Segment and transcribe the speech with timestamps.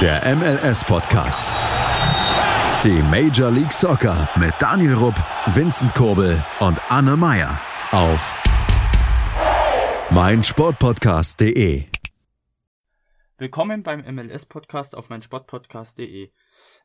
[0.00, 1.44] Der MLS-Podcast.
[2.84, 5.16] Die Major League Soccer mit Daniel Rupp,
[5.46, 8.40] Vincent Kurbel und Anne Meyer auf
[10.12, 11.86] meinsportpodcast.de.
[13.38, 16.30] Willkommen beim MLS-Podcast auf meinsportpodcast.de.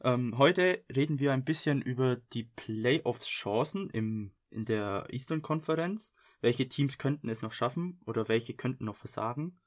[0.04, 6.16] Ähm, heute reden wir ein bisschen über die Playoffs-Chancen in der Eastern Conference.
[6.42, 9.60] Welche Teams könnten es noch schaffen oder welche könnten noch versagen?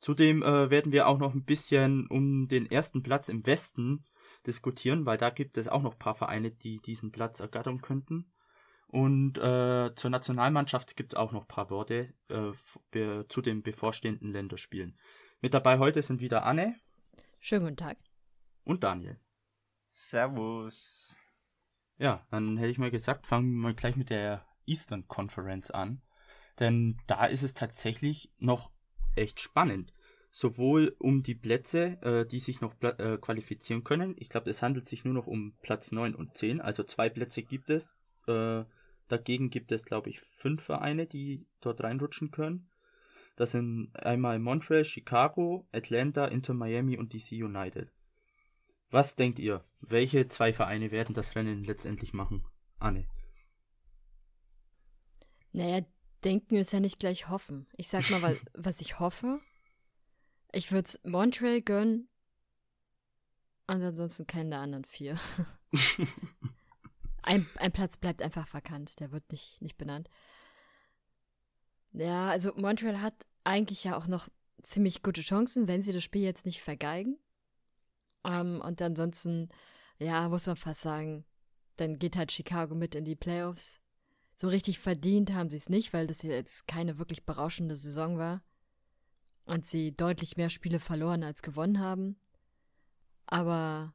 [0.00, 4.04] Zudem äh, werden wir auch noch ein bisschen um den ersten Platz im Westen
[4.46, 8.32] diskutieren, weil da gibt es auch noch ein paar Vereine, die diesen Platz ergattern könnten.
[8.86, 12.52] Und äh, zur Nationalmannschaft gibt es auch noch ein paar Worte äh,
[13.28, 14.98] zu den bevorstehenden Länderspielen.
[15.40, 16.74] Mit dabei heute sind wieder Anne.
[17.38, 17.98] Schönen guten Tag.
[18.64, 19.20] Und Daniel.
[19.86, 21.16] Servus.
[21.98, 26.02] Ja, dann hätte ich mal gesagt, fangen wir mal gleich mit der Eastern Conference an.
[26.58, 28.72] Denn da ist es tatsächlich noch
[29.14, 29.92] echt spannend.
[30.30, 34.14] Sowohl um die Plätze, äh, die sich noch äh, qualifizieren können.
[34.18, 36.60] Ich glaube, es handelt sich nur noch um Platz 9 und 10.
[36.60, 37.96] Also zwei Plätze gibt es.
[38.28, 38.64] Äh,
[39.08, 42.68] dagegen gibt es, glaube ich, fünf Vereine, die dort reinrutschen können.
[43.34, 47.90] Das sind einmal Montreal, Chicago, Atlanta, Inter Miami und DC United.
[48.90, 49.64] Was denkt ihr?
[49.80, 52.44] Welche zwei Vereine werden das Rennen letztendlich machen?
[52.78, 53.06] Anne.
[55.52, 55.84] Naja,
[56.24, 57.66] denken ist ja nicht gleich hoffen.
[57.76, 59.40] Ich sag mal, was, was ich hoffe.
[60.52, 62.08] Ich würde es Montreal gönnen.
[63.66, 65.18] Und ansonsten keinen der anderen vier.
[67.22, 68.98] ein, ein Platz bleibt einfach verkannt.
[68.98, 70.10] Der wird nicht, nicht benannt.
[71.92, 74.28] Ja, also Montreal hat eigentlich ja auch noch
[74.62, 77.18] ziemlich gute Chancen, wenn sie das Spiel jetzt nicht vergeigen.
[78.24, 79.48] Ähm, und ansonsten,
[79.98, 81.24] ja, muss man fast sagen,
[81.76, 83.80] dann geht halt Chicago mit in die Playoffs.
[84.34, 88.42] So richtig verdient haben sie es nicht, weil das jetzt keine wirklich berauschende Saison war.
[89.44, 92.16] Und sie deutlich mehr Spiele verloren als gewonnen haben.
[93.26, 93.94] Aber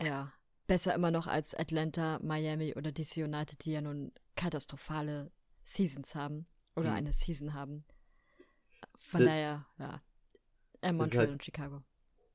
[0.00, 0.32] ja,
[0.66, 5.30] besser immer noch als Atlanta, Miami oder DC United, die ja nun katastrophale
[5.64, 6.46] Seasons haben.
[6.76, 6.96] Oder mhm.
[6.96, 7.84] eine Season haben.
[8.98, 10.02] Von daher, ja.
[10.82, 11.82] Äh, Montreal halt, und Chicago.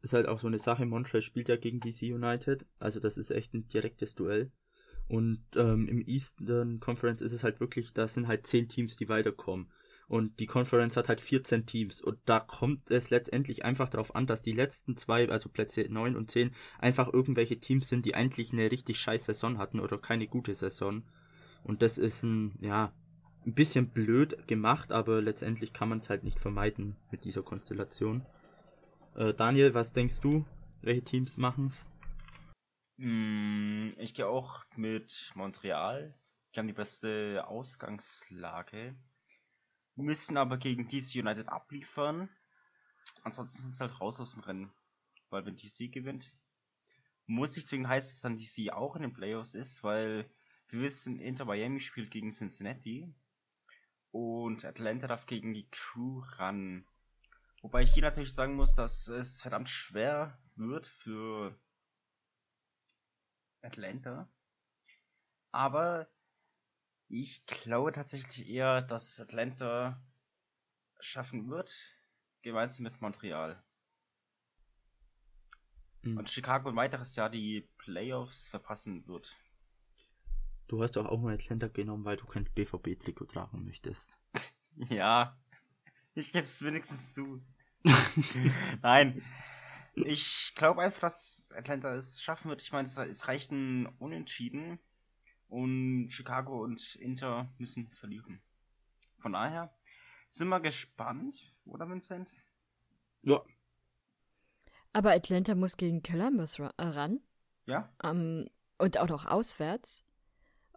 [0.01, 0.85] Ist halt auch so eine Sache.
[0.85, 2.65] Montreal spielt ja gegen DC United.
[2.77, 4.51] Also das ist echt ein direktes Duell.
[5.07, 9.07] Und ähm, im Eastern Conference ist es halt wirklich, da sind halt zehn Teams, die
[9.07, 9.71] weiterkommen.
[10.07, 12.01] Und die Conference hat halt 14 Teams.
[12.01, 16.15] Und da kommt es letztendlich einfach darauf an, dass die letzten zwei, also Plätze 9
[16.15, 20.27] und 10, einfach irgendwelche Teams sind, die eigentlich eine richtig scheiß Saison hatten oder keine
[20.27, 21.03] gute Saison.
[21.63, 22.93] Und das ist ein, ja,
[23.45, 28.25] ein bisschen blöd gemacht, aber letztendlich kann man es halt nicht vermeiden mit dieser Konstellation.
[29.15, 30.45] Äh, Daniel, was denkst du?
[30.81, 31.87] Welche Teams machen es?
[32.97, 36.13] Mm, ich gehe auch mit Montreal.
[36.53, 38.95] Die haben die beste Ausgangslage.
[39.95, 42.29] Müssen aber gegen DC United abliefern.
[43.23, 44.73] Ansonsten sind sie halt raus aus dem Rennen.
[45.29, 46.35] Weil wenn DC gewinnt,
[47.27, 50.29] muss nicht zwingend heißen, dass dann DC auch in den Playoffs ist, weil
[50.67, 53.13] wir wissen, Inter Miami spielt gegen Cincinnati
[54.11, 56.85] und Atlanta darf gegen die Crew ran.
[57.61, 61.59] Wobei ich hier natürlich sagen muss, dass es verdammt schwer wird für
[63.61, 64.29] Atlanta.
[65.51, 66.07] Aber
[67.07, 70.01] ich glaube tatsächlich eher, dass Atlanta
[70.99, 71.73] schaffen wird,
[72.41, 73.63] gemeinsam mit Montreal.
[76.01, 76.17] Mhm.
[76.17, 79.35] Und Chicago ein weiteres Jahr die Playoffs verpassen wird.
[80.67, 84.19] Du hast doch auch mal Atlanta genommen, weil du kein BVB-Trikot tragen möchtest.
[84.89, 85.37] ja,
[86.15, 87.41] ich gebe es wenigstens zu.
[88.81, 89.21] Nein,
[89.93, 92.63] ich glaube einfach, dass Atlanta es schaffen wird.
[92.63, 94.79] Ich meine, es reicht ein Unentschieden
[95.47, 98.41] und Chicago und Inter müssen verlieren.
[99.19, 99.73] Von daher
[100.29, 102.29] sind wir gespannt, oder Vincent?
[103.21, 103.41] Ja.
[104.93, 107.19] Aber Atlanta muss gegen Columbus äh, ran.
[107.65, 107.89] Ja.
[108.03, 110.05] Um, ähm, und auch noch auswärts.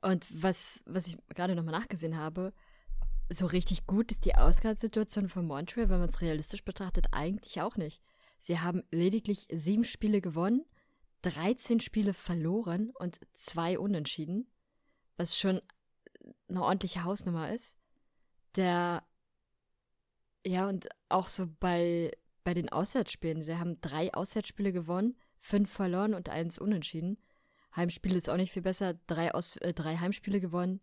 [0.00, 2.52] Und was, was ich gerade nochmal nachgesehen habe,
[3.28, 7.76] so richtig gut ist die Ausgangssituation von Montreal, wenn man es realistisch betrachtet, eigentlich auch
[7.76, 8.00] nicht.
[8.38, 10.64] Sie haben lediglich sieben Spiele gewonnen,
[11.22, 14.46] 13 Spiele verloren und zwei unentschieden,
[15.18, 15.60] was schon
[16.48, 17.76] eine ordentliche Hausnummer ist.
[18.56, 19.02] Der,
[20.46, 22.10] ja, und auch so bei,
[22.44, 27.18] bei den Auswärtsspielen, sie haben drei Auswärtsspiele gewonnen, fünf verloren und eins unentschieden.
[27.76, 30.80] Heimspiel ist auch nicht viel besser, drei, Aus, äh, drei Heimspiele gewonnen,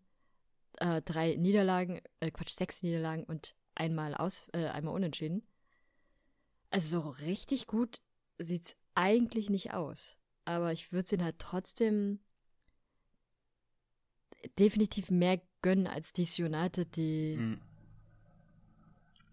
[0.78, 5.46] äh, drei Niederlagen, äh, Quatsch, sechs Niederlagen und einmal aus, äh, einmal unentschieden.
[6.70, 8.00] Also so richtig gut
[8.38, 10.18] sieht's eigentlich nicht aus.
[10.44, 12.20] Aber ich würde es ihnen halt trotzdem
[14.58, 17.36] definitiv mehr gönnen als DC United, die.
[17.36, 17.60] Mhm.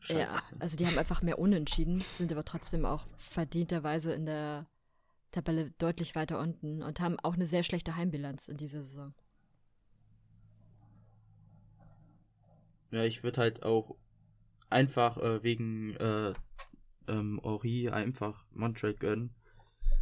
[0.07, 0.27] Ja,
[0.59, 4.67] also die haben einfach mehr Unentschieden, sind aber trotzdem auch verdienterweise in der
[5.31, 9.13] Tabelle deutlich weiter unten und haben auch eine sehr schlechte Heimbilanz in dieser Saison.
[12.91, 13.95] Ja, ich würde halt auch
[14.69, 16.33] einfach äh, wegen äh,
[17.07, 19.33] ähm, Ori einfach Montreal gönnen,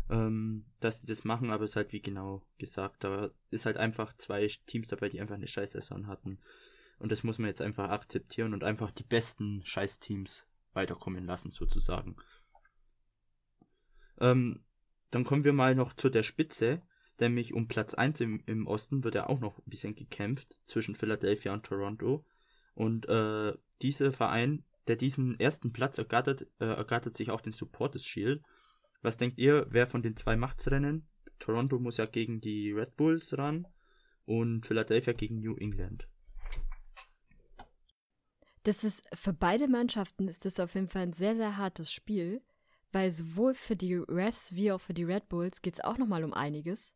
[0.10, 3.78] ähm, dass die das machen, aber es ist halt wie genau gesagt, da ist halt
[3.78, 6.40] einfach zwei Teams dabei, die einfach eine Scheiß-Saison hatten.
[7.00, 12.16] Und das muss man jetzt einfach akzeptieren und einfach die besten Scheiß-Teams weiterkommen lassen, sozusagen.
[14.20, 14.64] Ähm,
[15.10, 16.82] dann kommen wir mal noch zu der Spitze,
[17.20, 20.96] nämlich um Platz 1 im, im Osten wird ja auch noch ein bisschen gekämpft zwischen
[20.96, 22.26] Philadelphia und Toronto.
[22.74, 28.06] Und äh, dieser Verein, der diesen ersten Platz ergattert, äh, ergattert sich auch den Supporters
[28.06, 28.42] Shield.
[29.02, 31.08] Was denkt ihr, wer von den zwei macht's Rennen?
[31.40, 33.68] Toronto muss ja gegen die Red Bulls ran
[34.26, 36.08] und Philadelphia gegen New England.
[38.64, 42.44] Das ist für beide Mannschaften ist das auf jeden Fall ein sehr, sehr hartes Spiel,
[42.92, 46.24] weil sowohl für die Refs wie auch für die Red Bulls geht es auch nochmal
[46.24, 46.96] um einiges.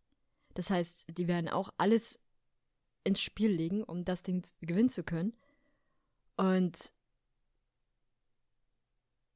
[0.54, 2.19] Das heißt, die werden auch alles
[3.04, 5.34] ins Spiel legen, um das Ding gewinnen zu können.
[6.38, 6.92] Und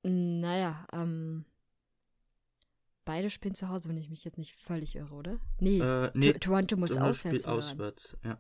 [0.04, 1.46] naja, ähm,
[3.10, 5.40] beide spielen zu Hause, wenn ich mich jetzt nicht völlig irre, oder?
[5.60, 8.38] Nee, Äh, nee, Tor- Toronto muss Toronto auswärts spielt auswärts, ja.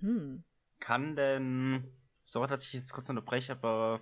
[0.00, 0.42] Hm.
[0.80, 1.84] Kann denn,
[2.24, 4.00] sorry, dass ich jetzt kurz unterbreche, aber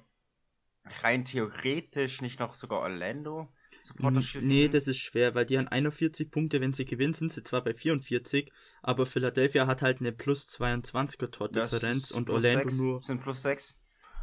[1.02, 3.52] rein theoretisch nicht noch sogar Orlando
[3.82, 7.12] Supporter N- Shield Nee, das ist schwer, weil die haben 41 Punkte, wenn sie gewinnen,
[7.14, 8.50] sind sie zwar bei 44,
[8.80, 11.30] aber Philadelphia hat halt eine plus 22er Das
[11.70, 13.76] Tordifferenz und Orlando sechs, nur sind plus 6.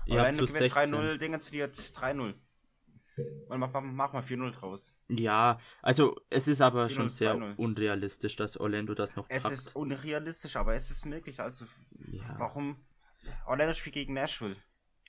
[0.07, 0.95] ja, Orlando plus gewinnt 16.
[0.95, 2.33] 3-0, Dingens verliert 3-0.
[3.47, 4.97] Und mach, mach, mach mal 4-0 draus.
[5.07, 7.55] Ja, also es ist aber 4-0, schon sehr 2-0.
[7.57, 9.53] unrealistisch, dass Orlando das noch Es packt.
[9.53, 11.39] ist unrealistisch, aber es ist möglich.
[11.39, 11.65] Also,
[12.11, 12.35] ja.
[12.37, 12.77] warum?
[13.45, 14.55] Orlando spielt gegen Nashville.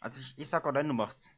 [0.01, 1.31] Also, ich, ich sag, Orlando macht's.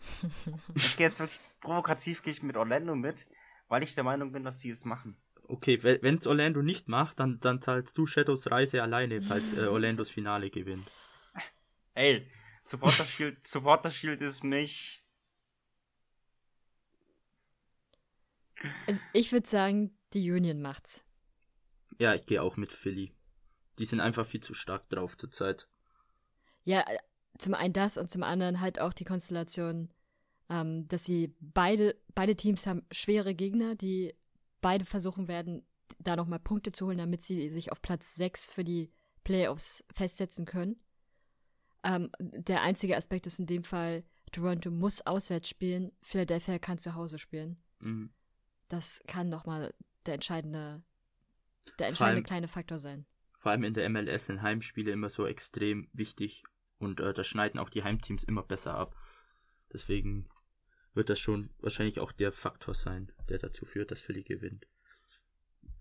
[0.74, 3.26] ich gehe jetzt wirklich provokativ gehe ich mit Orlando mit,
[3.68, 5.16] weil ich der Meinung bin, dass sie es machen.
[5.48, 9.66] Okay, wenn es Orlando nicht macht, dann, dann zahlst du Shadows Reise alleine, falls äh,
[9.66, 10.86] Orlandos Finale gewinnt.
[11.94, 12.30] Ey,
[12.64, 15.02] Supporter Shield, Supporter Shield ist nicht.
[18.86, 21.04] Also ich würde sagen, die Union macht's.
[21.98, 23.12] Ja, ich gehe auch mit Philly.
[23.78, 25.68] Die sind einfach viel zu stark drauf zurzeit.
[26.64, 26.98] Ja, äh,
[27.38, 29.90] zum einen das und zum anderen halt auch die Konstellation,
[30.48, 34.14] ähm, dass sie beide, beide Teams haben schwere Gegner, die
[34.60, 35.64] beide versuchen werden,
[35.98, 38.90] da nochmal Punkte zu holen, damit sie sich auf Platz 6 für die
[39.24, 40.76] Playoffs festsetzen können.
[41.84, 46.94] Ähm, der einzige Aspekt ist in dem Fall, Toronto muss auswärts spielen, Philadelphia kann zu
[46.94, 47.56] Hause spielen.
[47.80, 48.10] Mhm.
[48.68, 49.74] Das kann nochmal
[50.06, 50.82] der entscheidende,
[51.78, 53.06] der entscheidende allem- kleine Faktor sein.
[53.38, 56.42] Vor allem in der MLS sind Heimspiele immer so extrem wichtig
[56.78, 58.96] und äh, da schneiden auch die Heimteams immer besser ab.
[59.72, 60.28] Deswegen
[60.94, 64.66] wird das schon wahrscheinlich auch der Faktor sein, der dazu führt, dass Philly gewinnt.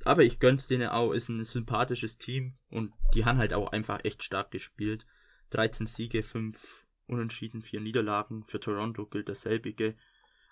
[0.04, 4.04] Aber ich gönn's denen auch, ist ein sympathisches Team und die haben halt auch einfach
[4.04, 5.06] echt stark gespielt.
[5.50, 8.44] 13 Siege, 5 Unentschieden, 4 Niederlagen.
[8.46, 9.96] Für Toronto gilt dasselbige.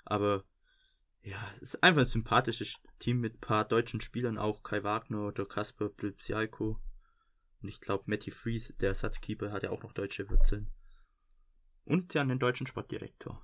[0.05, 0.45] Aber
[1.25, 4.61] ja, es ist einfach ein sympathisches Team mit ein paar deutschen Spielern auch.
[4.61, 6.79] Kai Wagner oder Kasper Plüpsialko.
[7.61, 10.69] Und ich glaube, Matty Fries, der Ersatzkeeper, hat ja auch noch deutsche Wurzeln.
[11.83, 13.43] Und sie haben einen deutschen Sportdirektor.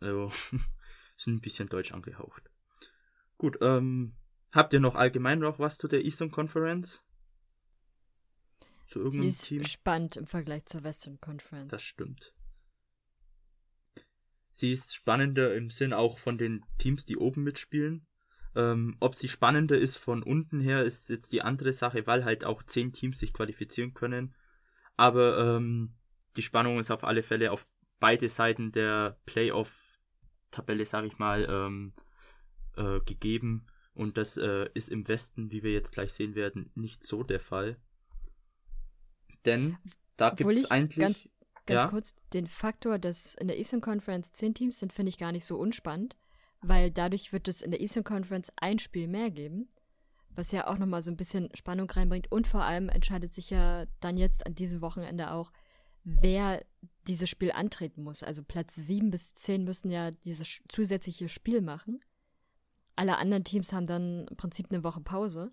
[0.00, 0.30] Also,
[1.16, 2.50] sind ein bisschen deutsch angehaucht.
[3.38, 4.14] Gut, ähm,
[4.52, 7.02] habt ihr noch allgemein noch was zu der Eastern Conference?
[8.86, 9.64] Zu Sie irgendeinem ist Team?
[9.64, 11.70] spannend im Vergleich zur Western Conference.
[11.70, 12.34] Das stimmt.
[14.54, 18.06] Sie ist spannender im Sinn auch von den Teams, die oben mitspielen.
[18.54, 22.44] Ähm, ob sie spannender ist von unten her, ist jetzt die andere Sache, weil halt
[22.44, 24.32] auch zehn Teams sich qualifizieren können.
[24.96, 25.96] Aber ähm,
[26.36, 27.66] die Spannung ist auf alle Fälle auf
[27.98, 31.92] beide Seiten der Playoff-Tabelle, sag ich mal, ähm,
[32.76, 33.66] äh, gegeben.
[33.92, 37.40] Und das äh, ist im Westen, wie wir jetzt gleich sehen werden, nicht so der
[37.40, 37.76] Fall.
[39.44, 39.78] Denn
[40.16, 40.98] da gibt es ich eigentlich.
[41.00, 41.33] ganz,
[41.66, 41.88] ganz ja?
[41.88, 45.44] kurz den Faktor, dass in der Eastern Conference zehn Teams sind, finde ich gar nicht
[45.44, 46.16] so unspannend,
[46.60, 49.68] weil dadurch wird es in der Eastern Conference ein Spiel mehr geben,
[50.30, 53.86] was ja auch nochmal so ein bisschen Spannung reinbringt und vor allem entscheidet sich ja
[54.00, 55.52] dann jetzt an diesem Wochenende auch,
[56.04, 56.64] wer
[57.06, 58.22] dieses Spiel antreten muss.
[58.22, 62.00] Also Platz 7 bis 10 müssen ja dieses zusätzliche Spiel machen.
[62.96, 65.52] Alle anderen Teams haben dann im Prinzip eine Woche Pause.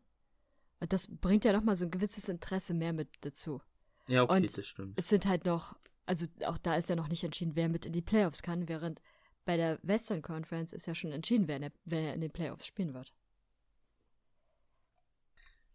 [0.80, 3.62] Und das bringt ja nochmal so ein gewisses Interesse mehr mit dazu.
[4.08, 4.94] Ja, okay, Und das stimmt.
[4.98, 5.76] Es sind halt noch,
[6.12, 9.02] also auch da ist ja noch nicht entschieden, wer mit in die Playoffs kann, während
[9.46, 12.66] bei der Western Conference ist ja schon entschieden, wer in, der, wer in den Playoffs
[12.66, 13.14] spielen wird.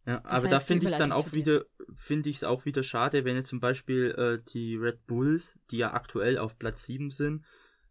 [0.05, 1.65] Ja, Das aber da finde ich dann Überleitung auch wieder,
[1.95, 5.79] finde ich es auch wieder schade, wenn jetzt zum Beispiel äh, die Red Bulls, die
[5.79, 7.43] ja aktuell auf Platz 7 sind,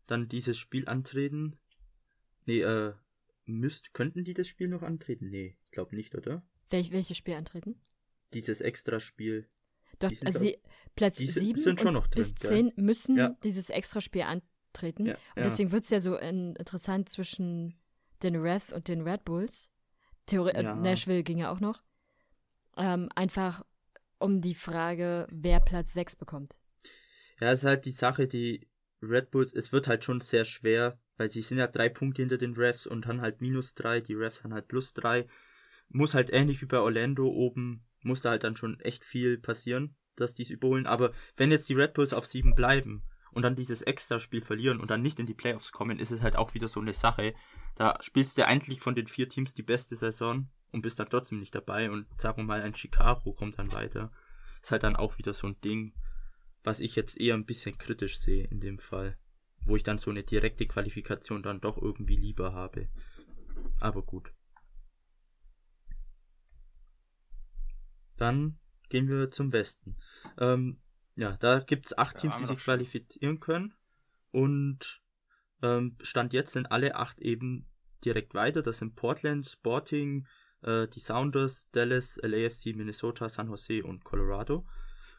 [0.05, 1.57] dann dieses Spiel antreten.
[2.45, 2.93] Nee, äh,
[3.45, 5.31] müsst, könnten die das Spiel noch antreten?
[5.31, 6.45] Nee, ich glaube nicht, oder?
[6.69, 7.81] Welch, welches Spiel antreten?
[8.33, 9.49] Dieses Extraspiel.
[9.99, 10.57] Doch, also sie,
[10.95, 12.49] Platz die sind- 7 sind schon und noch drin, bis gell?
[12.49, 13.29] 10 müssen Ja.
[13.43, 15.05] dieses Extraspiel antreten.
[15.07, 17.75] Ja, Und deswegen wird es ja so in, interessant zwischen
[18.23, 19.69] den Refs und den Red Bulls.
[20.25, 20.75] Theori äh, Ja.
[20.75, 21.81] Nashville ging ja auch noch.
[22.77, 23.63] Ähm, einfach
[24.19, 26.55] um die Frage, wer Platz 6 bekommt.
[27.39, 28.67] Ja, es ist halt die Sache, die
[29.01, 32.37] Red Bulls, es wird halt schon sehr schwer, weil sie sind ja drei Punkte hinter
[32.37, 35.27] den Refs und dann halt minus drei, die Refs haben halt plus drei.
[35.89, 39.95] Muss halt ähnlich wie bei Orlando oben, muss da halt dann schon echt viel passieren,
[40.15, 40.87] dass die es überholen.
[40.87, 44.89] Aber wenn jetzt die Red Bulls auf sieben bleiben und dann dieses Extra-Spiel verlieren und
[44.91, 47.33] dann nicht in die Playoffs kommen, ist es halt auch wieder so eine Sache.
[47.75, 51.39] Da spielst du eigentlich von den vier Teams die beste Saison und bist dann trotzdem
[51.39, 54.11] nicht dabei und sagen wir mal, ein Chicago kommt dann weiter.
[54.61, 55.93] Ist halt dann auch wieder so ein Ding,
[56.63, 59.17] was ich jetzt eher ein bisschen kritisch sehe in dem Fall.
[59.65, 62.87] Wo ich dann so eine direkte Qualifikation dann doch irgendwie lieber habe.
[63.79, 64.31] Aber gut.
[68.17, 69.97] Dann gehen wir zum Westen.
[70.37, 70.79] Ähm,
[71.15, 73.73] ja, da gibt's acht Da Teams, die sich qualifizieren können.
[74.31, 75.01] Und
[75.61, 77.67] ähm, Stand jetzt sind alle acht eben
[78.03, 78.61] direkt weiter.
[78.61, 80.27] Das sind Portland, Sporting,
[80.61, 84.65] äh, die Sounders, Dallas, LAFC, Minnesota, San Jose und Colorado.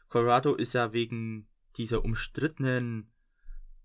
[0.09, 3.11] Colorado ist ja wegen dieser umstrittenen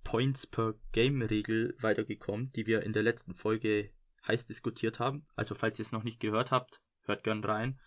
[0.04, 3.90] Points per Game Regel weitergekommen, die wir in der letzten Folge
[4.26, 5.26] heiß diskutiert haben.
[5.35, 7.81] Also falls ihr es noch nicht gehört habt, hört gern rein.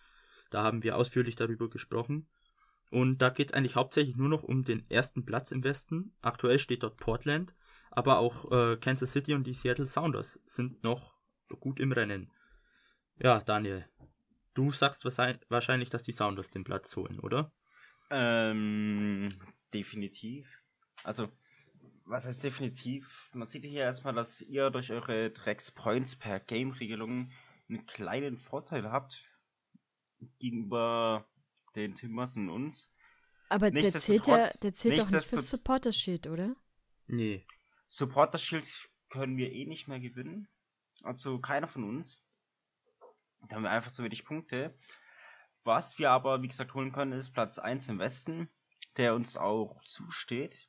[0.50, 2.28] Da haben wir ausführlich darüber gesprochen.
[2.90, 6.14] Und da geht es eigentlich hauptsächlich nur noch um den ersten Platz im Westen.
[6.22, 7.54] Aktuell steht dort Portland,
[7.90, 11.14] aber auch äh, Kansas City und die Seattle Sounders sind noch
[11.60, 12.30] gut im Rennen.
[13.18, 13.88] Ja, Daniel,
[14.54, 17.50] du sagst wahrscheinlich- dass die Sounders den Platz holen, oder?
[18.10, 19.36] Ähm,
[19.74, 20.46] definitiv.
[21.02, 21.28] Also,
[22.04, 23.30] was heißt definitiv?
[23.32, 27.32] Man sieht hier erstmal, dass ihr durch eure Drecks-Points per Game-Regelung
[27.68, 29.24] einen kleinen Vorteil habt
[30.38, 31.26] gegenüber
[31.74, 32.90] den Timbers und uns.
[33.48, 36.56] Aber der zählt ja, der zählt doch nicht fürs Supporter Shield, oder?
[37.06, 37.46] Nee.
[37.86, 38.66] Supporter Shield
[39.10, 40.48] können wir eh nicht mehr gewinnen.
[41.02, 42.24] Also keiner von uns.
[43.48, 44.76] Da haben wir einfach zu wenig Punkte.
[45.62, 48.48] Was wir aber, wie gesagt, holen können, ist Platz 1 im Westen,
[48.96, 50.68] der uns auch zusteht.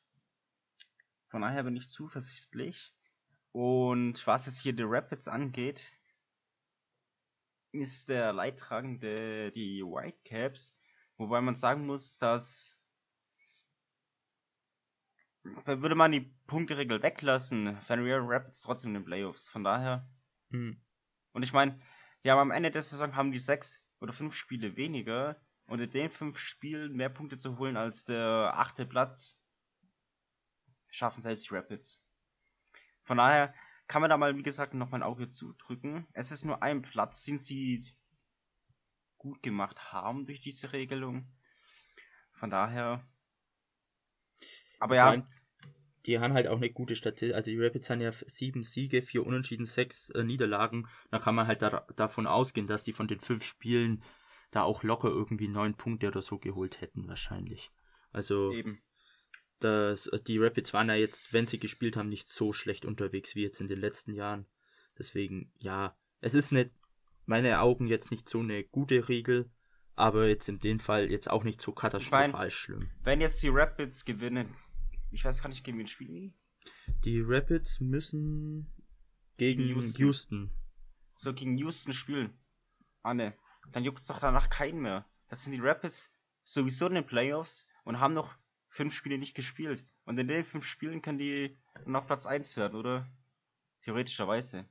[1.30, 2.94] Von daher bin ich zuversichtlich.
[3.52, 5.94] Und was jetzt hier die Rapids angeht,
[7.72, 10.76] ist der Leidtragende die Whitecaps.
[11.18, 12.78] Wobei man sagen muss, dass
[15.66, 19.48] würde man die Punkteregel weglassen, wären wir Rapids trotzdem in den Playoffs.
[19.48, 20.08] Von daher.
[20.52, 20.82] Hm.
[21.32, 21.80] Und ich meine,
[22.24, 25.40] ja, am Ende der Saison haben die sechs oder fünf Spiele weniger.
[25.66, 29.42] Und in den fünf Spielen mehr Punkte zu holen als der achte Platz,
[30.90, 32.02] schaffen selbst die Rapids.
[33.04, 33.54] Von daher
[33.88, 36.08] kann man da mal, wie gesagt, noch mal ein Auge zudrücken.
[36.14, 37.86] Es ist nur ein Platz, den sie
[39.18, 41.28] gut gemacht haben durch diese Regelung.
[42.34, 43.06] Von daher.
[44.80, 45.26] Aber ja, allem,
[46.06, 47.36] die haben halt auch eine gute Statistik.
[47.36, 50.88] Also die Rapids haben ja sieben Siege, vier Unentschieden, sechs äh, Niederlagen.
[51.10, 54.04] Da kann man halt da, davon ausgehen, dass die von den fünf Spielen
[54.52, 57.72] da auch locker irgendwie neun Punkte oder so geholt hätten wahrscheinlich.
[58.12, 58.82] Also eben.
[59.60, 63.44] Das, die Rapids waren ja jetzt, wenn sie gespielt haben, nicht so schlecht unterwegs wie
[63.44, 64.46] jetzt in den letzten Jahren.
[64.98, 66.72] Deswegen, ja, es ist nicht,
[67.26, 69.50] meine Augen jetzt nicht so eine gute Regel,
[69.96, 72.90] aber jetzt in dem Fall jetzt auch nicht so katastrophal schlimm.
[73.04, 74.54] Wenn jetzt die Rapids gewinnen,
[75.12, 76.34] ich weiß gar nicht, gegen wen spielen
[77.06, 77.22] die?
[77.26, 78.72] Rapids müssen
[79.38, 80.02] gegen Gegen Houston.
[80.02, 80.52] Houston.
[81.16, 82.38] So gegen Houston spielen.
[83.04, 83.34] Anne,
[83.72, 85.06] dann juckt es doch danach keinen mehr.
[85.30, 86.10] Das sind die Rapids
[86.44, 88.36] sowieso in den Playoffs und haben noch
[88.78, 89.84] fünf Spiele nicht gespielt.
[90.06, 93.08] Und in den fünf Spielen können die noch Platz 1 werden, oder?
[93.82, 94.66] Theoretischerweise.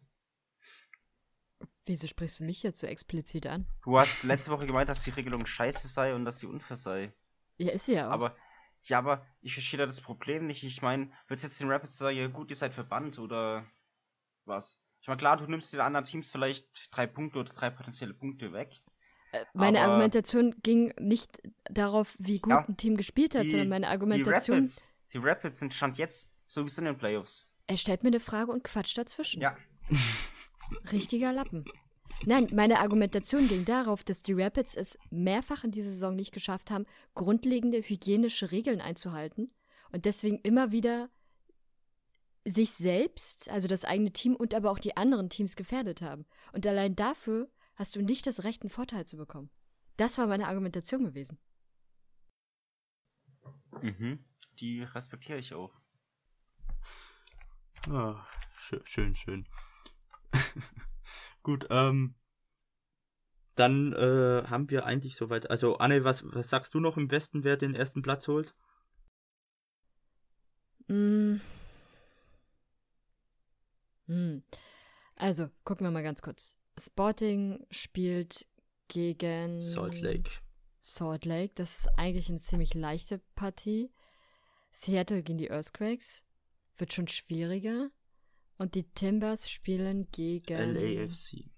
[1.84, 3.66] Wieso sprichst du mich jetzt so explizit an?
[3.84, 7.12] Du hast letzte Woche gemeint, dass die Regelung scheiße sei und dass sie unfair sei.
[7.58, 8.12] Ja, ist sie ja auch.
[8.12, 8.36] Aber,
[8.84, 10.62] ja, aber ich verstehe da das Problem nicht.
[10.62, 13.66] Ich meine, willst du jetzt den Rapids sagen, ja gut, ihr seid verbannt oder
[14.44, 14.80] was?
[15.00, 18.52] Ich meine, klar, du nimmst den anderen Teams vielleicht drei Punkte oder drei potenzielle Punkte
[18.52, 18.80] weg.
[19.54, 21.40] Meine aber- Argumentation ging nicht
[21.70, 25.58] darauf, wie gut Ja, ein Team gespielt hat, sondern meine Die Argumentation, Rapids, die Rapids
[25.58, 27.46] sind Stand jetzt sowieso in den Playoffs.
[27.66, 29.40] er stellt mir eine Frage und quatscht dazwischen.
[29.42, 29.56] Ja.
[30.92, 31.64] Richtiger Lappen.
[32.24, 36.70] Nein, meine Argumentation ging darauf, dass die Rapids es mehrfach in dieser Saison nicht geschafft
[36.70, 39.50] haben, grundlegende hygienische Regeln einzuhalten
[39.92, 41.10] und deswegen immer wieder
[42.44, 46.24] sich selbst, also das eigene Team und aber auch die anderen Teams gefährdet haben.
[46.52, 49.50] Und allein dafür hast du nicht das Recht, einen Vorteil zu bekommen.
[49.96, 51.38] Das war meine Argumentation gewesen.
[53.82, 54.24] Mhm.
[54.58, 55.72] Die respektiere ich auch.
[57.88, 58.16] Oh,
[58.58, 59.14] schön, schön.
[59.14, 59.46] schön.
[61.42, 62.14] Gut, ähm,
[63.54, 65.50] dann äh, haben wir eigentlich soweit.
[65.50, 68.54] Also Anne, was, was sagst du noch im Westen, wer den ersten Platz holt?
[70.88, 71.36] Mm.
[74.06, 74.42] Hm.
[75.16, 76.56] Also, gucken wir mal ganz kurz.
[76.78, 78.46] Sporting spielt
[78.88, 80.30] gegen Salt Lake.
[80.82, 81.52] Salt Lake.
[81.54, 83.90] Das ist eigentlich eine ziemlich leichte Partie.
[84.72, 86.24] Seattle gegen die Earthquakes
[86.76, 87.90] wird schon schwieriger.
[88.58, 91.50] Und die Timbers spielen gegen LAFC.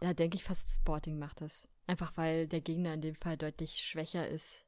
[0.00, 1.68] Da denke ich fast Sporting macht das.
[1.86, 4.66] Einfach weil der Gegner in dem Fall deutlich schwächer ist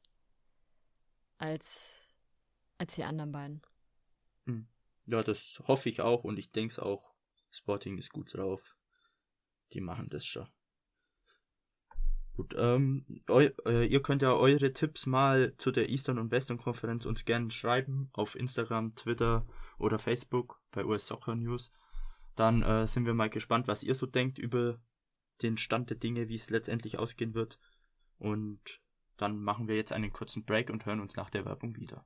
[1.37, 2.13] als,
[2.77, 3.61] als die anderen beiden.
[4.45, 4.67] Hm.
[5.05, 7.13] Ja, das hoffe ich auch und ich denke es auch.
[7.51, 8.75] Sporting ist gut drauf.
[9.73, 10.47] Die machen das schon.
[12.33, 16.57] Gut, ähm, eu, äh, ihr könnt ja eure Tipps mal zu der Eastern und Western
[16.57, 19.45] Konferenz uns gerne schreiben auf Instagram, Twitter
[19.77, 21.71] oder Facebook bei US Soccer News.
[22.35, 24.79] Dann äh, sind wir mal gespannt, was ihr so denkt über
[25.41, 27.59] den Stand der Dinge, wie es letztendlich ausgehen wird.
[28.17, 28.81] Und
[29.17, 32.05] dann machen wir jetzt einen kurzen Break und hören uns nach der Werbung wieder.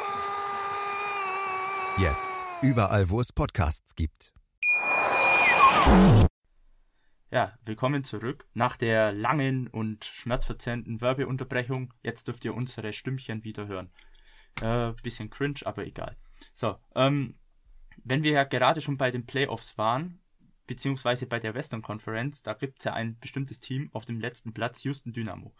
[1.97, 2.35] Jetzt.
[2.61, 4.33] Überall, wo es Podcasts gibt.
[7.29, 8.47] Ja, willkommen zurück.
[8.53, 13.91] Nach der langen und schmerzverzerrenden Werbeunterbrechung, jetzt dürft ihr unsere Stimmchen wieder hören.
[14.61, 16.17] Äh, bisschen cringe, aber egal.
[16.53, 17.37] So, ähm,
[18.03, 20.21] wenn wir ja gerade schon bei den Playoffs waren,
[20.67, 24.53] beziehungsweise bei der Western Conference, da gibt es ja ein bestimmtes Team auf dem letzten
[24.53, 25.53] Platz, Houston Dynamo.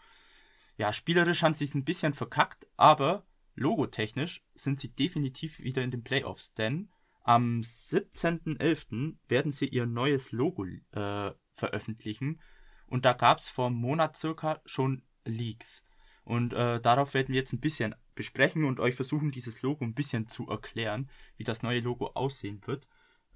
[0.78, 5.90] Ja, spielerisch haben sie es ein bisschen verkackt, aber Logotechnisch sind sie definitiv wieder in
[5.90, 6.90] den Playoffs, denn
[7.24, 9.16] am 17.11.
[9.28, 12.40] werden sie ihr neues Logo äh, veröffentlichen
[12.86, 15.84] und da gab es vor einem Monat circa schon Leaks.
[16.24, 19.94] Und äh, darauf werden wir jetzt ein bisschen besprechen und euch versuchen, dieses Logo ein
[19.94, 22.86] bisschen zu erklären, wie das neue Logo aussehen wird.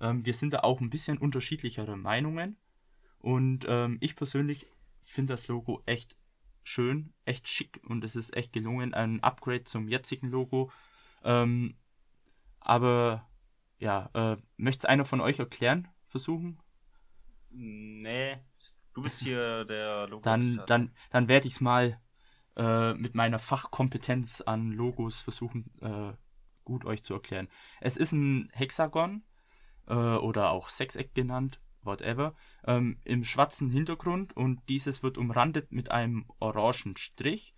[0.01, 2.59] Ähm, wir sind da auch ein bisschen unterschiedlichere Meinungen
[3.19, 4.67] und ähm, ich persönlich
[5.01, 6.17] finde das Logo echt
[6.69, 8.95] schön, echt schick und es ist echt gelungen.
[8.95, 10.71] Ein Upgrade zum jetzigen Logo.
[11.23, 11.77] Ähm,
[12.61, 13.29] aber
[13.79, 16.61] ja, äh, möchte einer von euch erklären, versuchen?
[17.51, 18.39] Nee,
[18.95, 20.23] du bist hier der Logo.
[20.23, 22.01] Dann, dann, dann werde ich es mal
[22.57, 26.13] äh, mit meiner Fachkompetenz an Logos versuchen, äh,
[26.65, 27.49] gut euch zu erklären.
[27.81, 29.23] Es ist ein Hexagon
[29.87, 32.35] äh, oder auch Sechseck genannt whatever,
[32.66, 37.55] ähm, im schwarzen Hintergrund und dieses wird umrandet mit einem orangen Strich.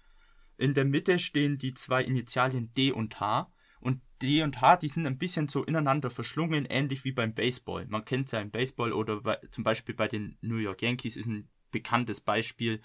[0.56, 4.88] In der Mitte stehen die zwei Initialien D und H und D und H, die
[4.88, 7.86] sind ein bisschen so ineinander verschlungen, ähnlich wie beim Baseball.
[7.86, 11.16] Man kennt es ja im Baseball oder bei, zum Beispiel bei den New York Yankees
[11.16, 12.80] ist ein bekanntes Beispiel.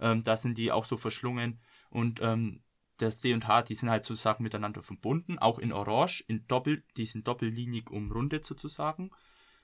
[0.00, 2.62] Ähm, da sind die auch so verschlungen und ähm,
[2.96, 6.84] das D und H, die sind halt sozusagen miteinander verbunden, auch in Orange, in Doppel,
[6.96, 9.10] die sind doppellinig umrundet sozusagen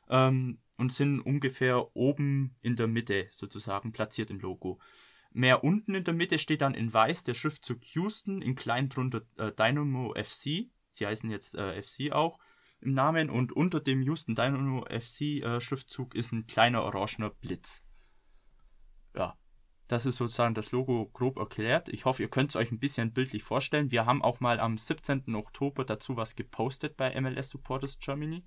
[0.09, 4.79] ähm, und sind ungefähr oben in der Mitte sozusagen platziert im Logo.
[5.33, 9.23] Mehr unten in der Mitte steht dann in weiß der Schriftzug Houston, in klein drunter
[9.37, 10.71] äh, Dynamo FC.
[10.90, 12.38] Sie heißen jetzt äh, FC auch
[12.81, 17.83] im Namen und unter dem Houston Dynamo FC äh, Schriftzug ist ein kleiner orangener Blitz.
[19.14, 19.37] Ja,
[19.88, 21.88] das ist sozusagen das Logo grob erklärt.
[21.88, 23.90] Ich hoffe, ihr könnt es euch ein bisschen bildlich vorstellen.
[23.90, 25.35] Wir haben auch mal am 17.
[25.35, 28.45] Oktober dazu was gepostet bei MLS Supporters Germany.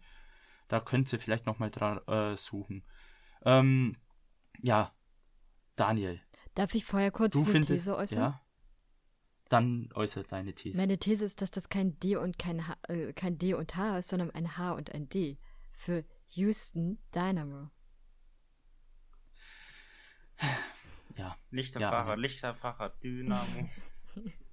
[0.69, 2.85] Da könnt ihr vielleicht nochmal dran äh, suchen.
[3.43, 3.97] Ähm,
[4.61, 4.91] ja,
[5.75, 6.21] Daniel.
[6.53, 8.19] Darf ich vorher kurz du eine findest, These äußern?
[8.19, 8.41] Ja.
[9.49, 10.77] Dann äußere deine These.
[10.77, 13.97] Meine These ist, dass das kein D und kein H, äh, kein D und H
[13.97, 15.39] ist, sondern ein H und ein D
[15.73, 17.71] für Houston Dynamo.
[21.17, 21.35] Ja.
[21.49, 22.15] Lichterfahrer, Ja.
[22.15, 23.69] Lichterfahrer, Dynamo.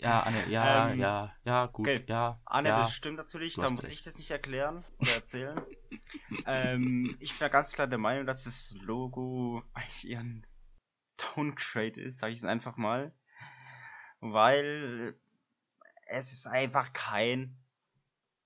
[0.00, 2.02] Ja, Anne, ja, Ähm, ja, ja, gut, okay.
[2.06, 2.40] ja.
[2.46, 2.80] Anne, ja.
[2.80, 3.92] das stimmt natürlich, da muss recht.
[3.92, 5.60] ich das nicht erklären oder erzählen.
[6.46, 10.46] ähm, ich bin ja ganz klar der Meinung, dass das Logo eigentlich eher ein
[11.18, 13.12] Downgrade ist, sage ich es einfach mal.
[14.20, 15.18] Weil
[16.06, 17.58] es ist einfach kein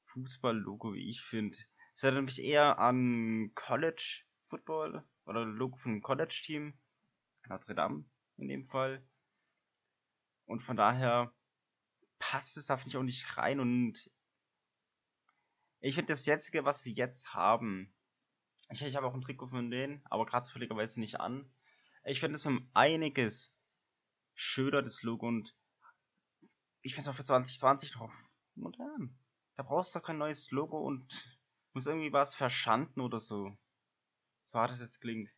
[0.06, 1.56] Fußball-Logo, wie ich finde.
[1.94, 6.74] Es erinnert mich eher an College Football oder Logo von einem College-Team.
[7.48, 8.04] Notre Dame
[8.38, 9.06] in dem Fall.
[10.46, 11.32] Und von daher
[12.30, 14.10] passt es da finde ich auch nicht rein und
[15.80, 17.94] ich finde das jetzige, was sie jetzt haben,
[18.70, 21.52] ich, ich habe auch ein Trikot von denen, aber gerade zufälligerweise nicht an.
[22.04, 23.54] Ich finde es um einiges
[24.32, 25.54] schöner, das Logo, und
[26.80, 28.10] ich finde es auch für 2020 noch
[28.54, 29.18] modern.
[29.56, 31.38] Da brauchst du doch kein neues Logo und
[31.74, 33.54] muss irgendwie was verschanden oder so.
[34.44, 35.30] So hart es jetzt klingt.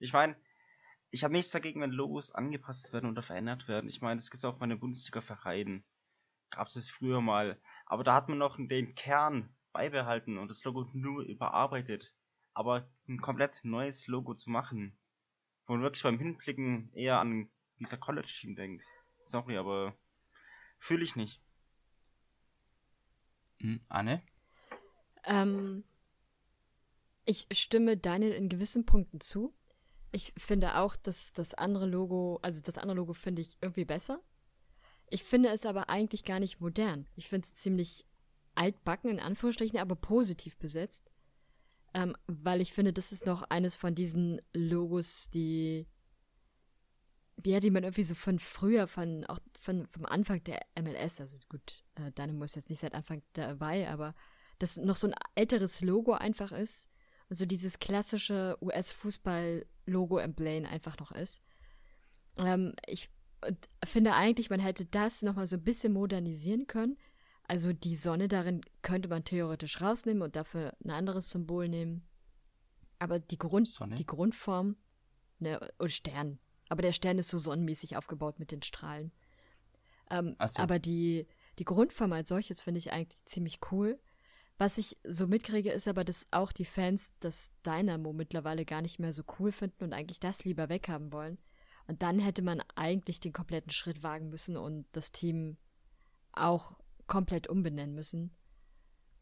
[0.00, 0.36] Ich meine,
[1.10, 3.88] ich habe nichts dagegen, wenn Logos angepasst werden oder verändert werden.
[3.88, 5.84] Ich meine, das gibt es auch bei den Bundesliga-Vereinen.
[6.50, 7.60] Gab es das früher mal.
[7.86, 12.14] Aber da hat man noch den Kern beibehalten und das Logo nur überarbeitet.
[12.54, 14.96] Aber ein komplett neues Logo zu machen,
[15.66, 18.84] wo man wirklich beim Hinblicken eher an dieser College-Team denkt.
[19.24, 19.96] Sorry, aber
[20.78, 21.40] fühle ich nicht.
[23.60, 24.22] Hm, Anne?
[25.24, 25.84] Ähm,
[27.24, 29.54] ich stimme deinen in gewissen Punkten zu.
[30.12, 34.20] Ich finde auch, dass das andere Logo, also das andere Logo finde ich irgendwie besser.
[35.08, 37.06] Ich finde es aber eigentlich gar nicht modern.
[37.16, 38.06] Ich finde es ziemlich
[38.54, 41.10] altbacken, in Anführungsstrichen, aber positiv besetzt.
[41.94, 45.88] Ähm, weil ich finde, das ist noch eines von diesen Logos, die,
[47.44, 51.36] ja, die man irgendwie so von früher, von, auch von, vom Anfang der MLS, also
[51.48, 54.14] gut, äh, Dynamo ist jetzt nicht seit Anfang dabei, aber
[54.60, 56.88] das noch so ein älteres Logo einfach ist.
[57.30, 61.40] Und so dieses klassische US-Fußball-Logo-Emblem einfach noch ist.
[62.36, 63.10] Ähm, ich
[63.84, 66.98] finde eigentlich, man hätte das nochmal so ein bisschen modernisieren können.
[67.44, 72.06] Also die Sonne darin könnte man theoretisch rausnehmen und dafür ein anderes Symbol nehmen.
[72.98, 74.76] Aber die, Grund, die Grundform,
[75.38, 76.38] ne, oder Stern.
[76.68, 79.10] Aber der Stern ist so sonnenmäßig aufgebaut mit den Strahlen.
[80.10, 80.62] Ähm, so.
[80.62, 81.26] Aber die,
[81.58, 83.98] die Grundform als solches finde ich eigentlich ziemlich cool.
[84.60, 88.98] Was ich so mitkriege, ist aber, dass auch die Fans das Dynamo mittlerweile gar nicht
[88.98, 91.38] mehr so cool finden und eigentlich das lieber weghaben wollen.
[91.86, 95.56] Und dann hätte man eigentlich den kompletten Schritt wagen müssen und das Team
[96.32, 98.36] auch komplett umbenennen müssen.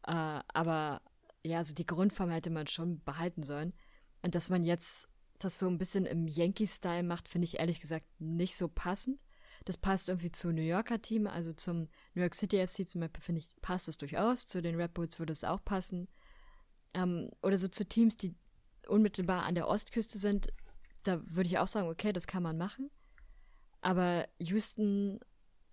[0.05, 1.01] Äh, aber
[1.45, 3.71] ja, also die Grundform hätte man schon behalten sollen.
[4.21, 8.05] Und dass man jetzt das so ein bisschen im Yankee-Style macht, finde ich ehrlich gesagt
[8.19, 9.21] nicht so passend.
[9.65, 13.21] Das passt irgendwie zu New Yorker Team, also zum New York City FC zum Beispiel,
[13.21, 14.45] finde ich, passt es durchaus.
[14.45, 16.07] Zu den Red Bulls würde es auch passen.
[16.93, 18.35] Ähm, oder so zu Teams, die
[18.87, 20.47] unmittelbar an der Ostküste sind,
[21.03, 22.89] da würde ich auch sagen, okay, das kann man machen.
[23.81, 25.19] Aber Houston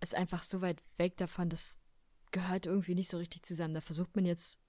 [0.00, 1.78] ist einfach so weit weg davon, dass
[2.32, 3.74] gehört irgendwie nicht so richtig zusammen.
[3.74, 4.60] Da versucht man jetzt,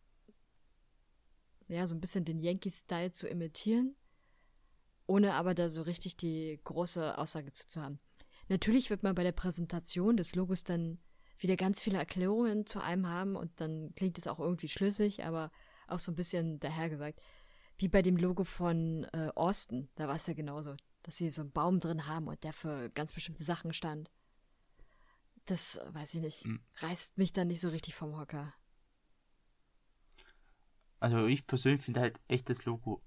[1.68, 3.96] ja, so ein bisschen den Yankee-Style zu imitieren,
[5.06, 8.00] ohne aber da so richtig die große Aussage zu, zu haben.
[8.50, 11.00] Natürlich wird man bei der Präsentation des Logos dann
[11.40, 15.52] wieder ganz viele Erklärungen zu einem haben und dann klingt es auch irgendwie schlüssig, aber
[15.88, 17.22] auch so ein bisschen dahergesagt.
[17.78, 21.42] Wie bei dem Logo von äh, Austin, da war es ja genauso, dass sie so
[21.42, 24.10] einen Baum drin haben und der für ganz bestimmte Sachen stand.
[25.46, 26.44] Das weiß ich nicht.
[26.44, 26.60] Hm.
[26.78, 28.54] Reißt mich dann nicht so richtig vom Hocker.
[31.00, 33.04] Also ich persönlich finde halt echt das Logo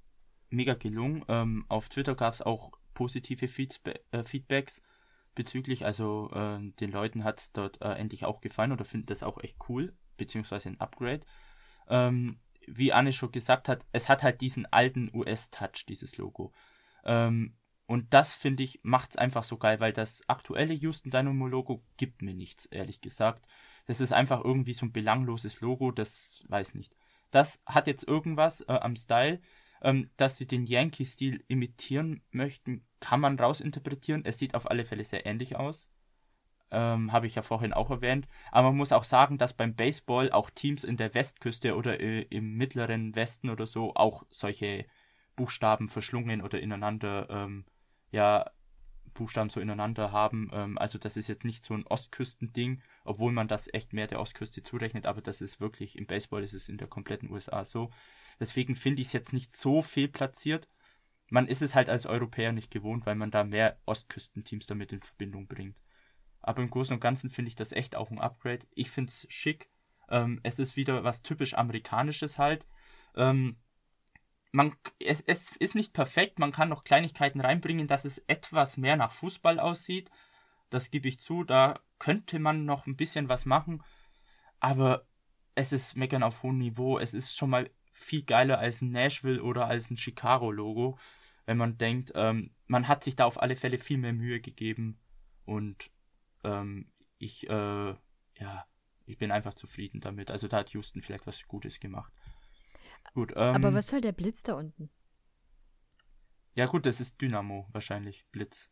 [0.48, 1.24] mega gelungen.
[1.29, 4.81] Ähm, auf Twitter gab es auch positive Feedba äh, Feedbacks
[5.34, 5.84] bezüglich.
[5.84, 9.42] Also äh, den Leuten hat es dort äh, endlich auch gefallen oder finden das auch
[9.42, 11.20] echt cool, beziehungsweise ein Upgrade.
[11.88, 16.52] Ähm, wie Anne schon gesagt hat, es hat halt diesen alten US-Touch, dieses Logo.
[17.04, 21.48] Ähm, und das, finde ich, macht es einfach so geil, weil das aktuelle Houston Dynamo
[21.48, 23.48] Logo gibt mir nichts, ehrlich gesagt.
[23.86, 26.96] Das ist einfach irgendwie so ein belangloses Logo, das weiß nicht.
[27.32, 29.40] Das hat jetzt irgendwas äh, am Style,
[29.82, 34.24] ähm, dass sie den Yankee-Stil imitieren möchten, kann man rausinterpretieren.
[34.24, 35.90] Es sieht auf alle Fälle sehr ähnlich aus.
[36.70, 38.28] Ähm, Habe ich ja vorhin auch erwähnt.
[38.52, 42.22] Aber man muss auch sagen, dass beim Baseball auch Teams in der Westküste oder äh,
[42.22, 44.86] im mittleren Westen oder so auch solche
[45.34, 47.64] Buchstaben verschlungen oder ineinander ähm,
[48.12, 48.50] ja
[49.14, 50.50] Buchstaben so ineinander haben.
[50.52, 54.20] Ähm, also das ist jetzt nicht so ein Ostküstending, obwohl man das echt mehr der
[54.20, 57.90] Ostküste zurechnet, aber das ist wirklich im Baseball ist es in der kompletten USA so.
[58.38, 60.68] Deswegen finde ich es jetzt nicht so viel platziert.
[61.30, 65.00] Man ist es halt als Europäer nicht gewohnt, weil man da mehr Ostküstenteams damit in
[65.00, 65.80] Verbindung bringt.
[66.42, 68.66] Aber im Großen und Ganzen finde ich das echt auch ein Upgrade.
[68.74, 69.70] Ich finde es schick.
[70.08, 72.66] Ähm, es ist wieder was typisch Amerikanisches halt.
[73.14, 73.56] Ähm,
[74.52, 78.96] man, es, es ist nicht perfekt, man kann noch Kleinigkeiten reinbringen, dass es etwas mehr
[78.96, 80.10] nach Fußball aussieht.
[80.70, 83.82] Das gebe ich zu, da könnte man noch ein bisschen was machen.
[84.58, 85.06] Aber
[85.54, 86.98] es ist Meckern auf hohem Niveau.
[86.98, 90.98] Es ist schon mal viel geiler als ein Nashville oder als ein Chicago-Logo.
[91.46, 94.98] Wenn man denkt, ähm, man hat sich da auf alle Fälle viel mehr Mühe gegeben.
[95.44, 95.90] Und
[96.44, 97.53] ähm, ich, äh,
[98.38, 98.66] ja,
[99.07, 100.31] ich bin einfach zufrieden damit.
[100.31, 102.12] Also da hat Houston vielleicht was Gutes gemacht.
[103.14, 104.90] Gut, ähm, Aber was soll der Blitz da unten?
[106.55, 108.70] Ja gut, das ist Dynamo wahrscheinlich, Blitz.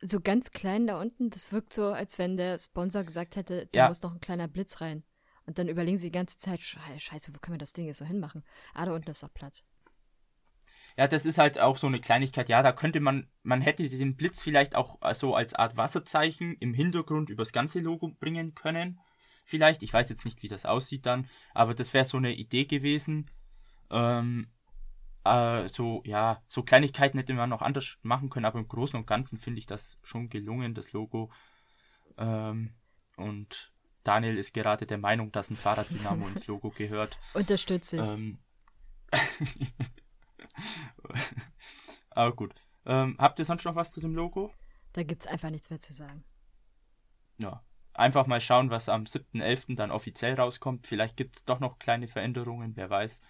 [0.00, 3.78] So ganz klein da unten, das wirkt so, als wenn der Sponsor gesagt hätte, da
[3.80, 3.88] Ja.
[3.88, 5.04] muss noch ein kleiner Blitz rein.
[5.46, 7.98] Und dann überlegen sie die ganze Zeit, "Sche- scheiße, wo können wir das Ding jetzt
[7.98, 8.44] so hinmachen?
[8.74, 9.64] Ah, da unten ist doch Platz.
[10.96, 12.48] Ja, das ist halt auch so eine Kleinigkeit.
[12.48, 16.72] Ja, da könnte man, man hätte den Blitz vielleicht auch so als Art Wasserzeichen im
[16.72, 19.00] Hintergrund übers ganze Logo bringen können.
[19.44, 22.64] Vielleicht, ich weiß jetzt nicht, wie das aussieht dann, aber das wäre so eine Idee
[22.64, 23.30] gewesen.
[23.90, 24.46] Ähm,
[25.24, 29.06] äh, so, ja, so Kleinigkeiten hätte man noch anders machen können, aber im Großen und
[29.06, 31.30] Ganzen finde ich das schon gelungen, das Logo.
[32.16, 32.74] Ähm,
[33.16, 33.72] und
[34.04, 37.18] Daniel ist gerade der Meinung, dass ein Fahrraddynamo ins Logo gehört.
[37.32, 38.08] Unterstütze ich.
[38.08, 38.38] Ähm,
[42.10, 42.54] aber gut.
[42.86, 44.52] Ähm, habt ihr sonst noch was zu dem Logo?
[44.92, 46.24] Da gibt's einfach nichts mehr zu sagen.
[47.38, 47.62] Ja.
[47.94, 49.76] Einfach mal schauen, was am 7.11.
[49.76, 50.86] dann offiziell rauskommt.
[50.86, 53.20] Vielleicht gibt es doch noch kleine Veränderungen, wer weiß.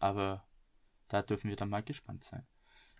[0.00, 0.44] Aber
[1.08, 2.44] da dürfen wir dann mal gespannt sein.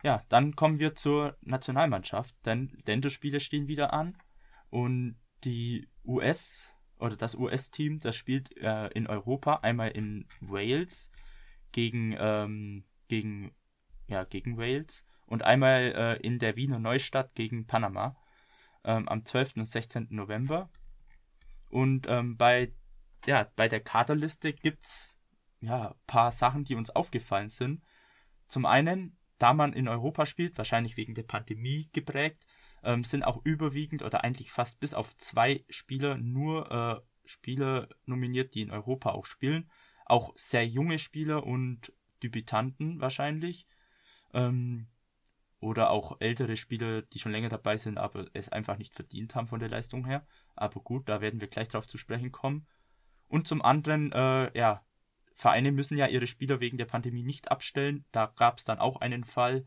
[0.04, 4.16] Ja, dann kommen wir zur Nationalmannschaft, denn Länderspiele stehen wieder an
[4.70, 11.10] und die US oder das US-Team, das spielt äh, in Europa einmal in Wales
[11.72, 13.54] gegen, ähm, gegen,
[14.08, 18.16] ja, gegen Wales und einmal äh, in der Wiener Neustadt gegen Panama
[18.82, 19.58] ähm, am 12.
[19.58, 20.08] und 16.
[20.10, 20.68] November.
[21.68, 22.72] Und ähm, bei,
[23.24, 25.16] ja, bei der Kaderliste gibt es
[25.60, 27.84] ja, ein paar Sachen, die uns aufgefallen sind.
[28.48, 32.48] Zum einen, da man in Europa spielt, wahrscheinlich wegen der Pandemie geprägt,
[32.82, 38.56] ähm, sind auch überwiegend oder eigentlich fast bis auf zwei Spieler nur äh, Spieler nominiert,
[38.56, 39.70] die in Europa auch spielen.
[40.04, 41.92] Auch sehr junge Spieler und
[42.24, 43.66] Debütanten wahrscheinlich.
[44.32, 44.88] Ähm,
[45.60, 49.46] oder auch ältere Spieler, die schon länger dabei sind, aber es einfach nicht verdient haben
[49.46, 50.26] von der Leistung her.
[50.54, 52.66] Aber gut, da werden wir gleich drauf zu sprechen kommen.
[53.28, 54.84] Und zum anderen, äh, ja,
[55.32, 58.04] Vereine müssen ja ihre Spieler wegen der Pandemie nicht abstellen.
[58.12, 59.66] Da gab es dann auch einen Fall,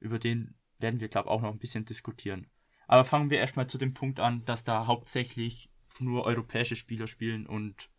[0.00, 2.50] über den werden wir, glaube ich, auch noch ein bisschen diskutieren.
[2.86, 7.46] Aber fangen wir erstmal zu dem Punkt an, dass da hauptsächlich nur europäische Spieler spielen
[7.46, 7.90] und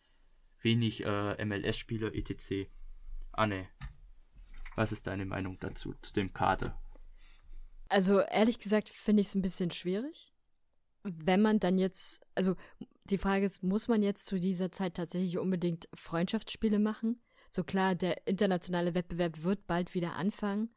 [0.62, 2.70] wenig äh, MLS-Spieler etc.
[3.40, 3.70] Anne,
[4.76, 6.78] was ist deine Meinung dazu, zu dem Kader?
[7.88, 10.34] Also ehrlich gesagt finde ich es ein bisschen schwierig.
[11.04, 12.58] Wenn man dann jetzt, also
[13.06, 17.22] die Frage ist, muss man jetzt zu dieser Zeit tatsächlich unbedingt Freundschaftsspiele machen?
[17.50, 20.70] So klar, der internationale Wettbewerb wird bald wieder anfangen.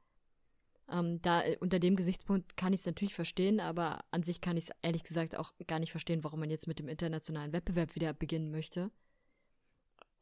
[0.88, 4.56] Ähm, da äh, unter dem Gesichtspunkt kann ich es natürlich verstehen, aber an sich kann
[4.56, 7.96] ich es ehrlich gesagt auch gar nicht verstehen, warum man jetzt mit dem internationalen Wettbewerb
[7.96, 8.92] wieder beginnen möchte.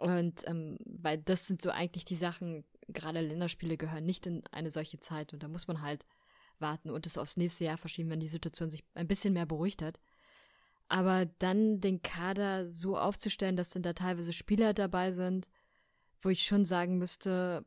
[0.00, 4.70] Und ähm, weil das sind so eigentlich die Sachen, gerade Länderspiele gehören nicht in eine
[4.70, 6.06] solche Zeit und da muss man halt
[6.58, 9.82] warten und es aufs nächste Jahr verschieben, wenn die Situation sich ein bisschen mehr beruhigt
[9.82, 10.00] hat.
[10.88, 15.50] Aber dann den Kader so aufzustellen, dass dann da teilweise Spieler dabei sind,
[16.22, 17.66] wo ich schon sagen müsste,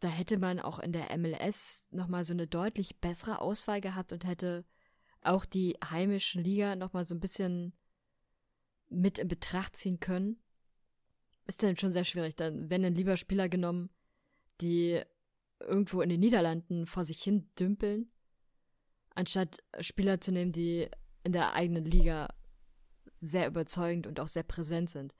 [0.00, 4.26] da hätte man auch in der MLS nochmal so eine deutlich bessere Auswahl gehabt und
[4.26, 4.66] hätte
[5.22, 7.72] auch die heimische Liga nochmal so ein bisschen
[8.92, 10.38] mit in Betracht ziehen können.
[11.46, 12.36] Ist dann schon sehr schwierig.
[12.36, 13.90] Dann werden dann lieber Spieler genommen,
[14.60, 15.02] die
[15.60, 18.10] irgendwo in den Niederlanden vor sich hin dümpeln,
[19.14, 20.88] anstatt Spieler zu nehmen, die
[21.24, 22.28] in der eigenen Liga
[23.18, 25.14] sehr überzeugend und auch sehr präsent sind.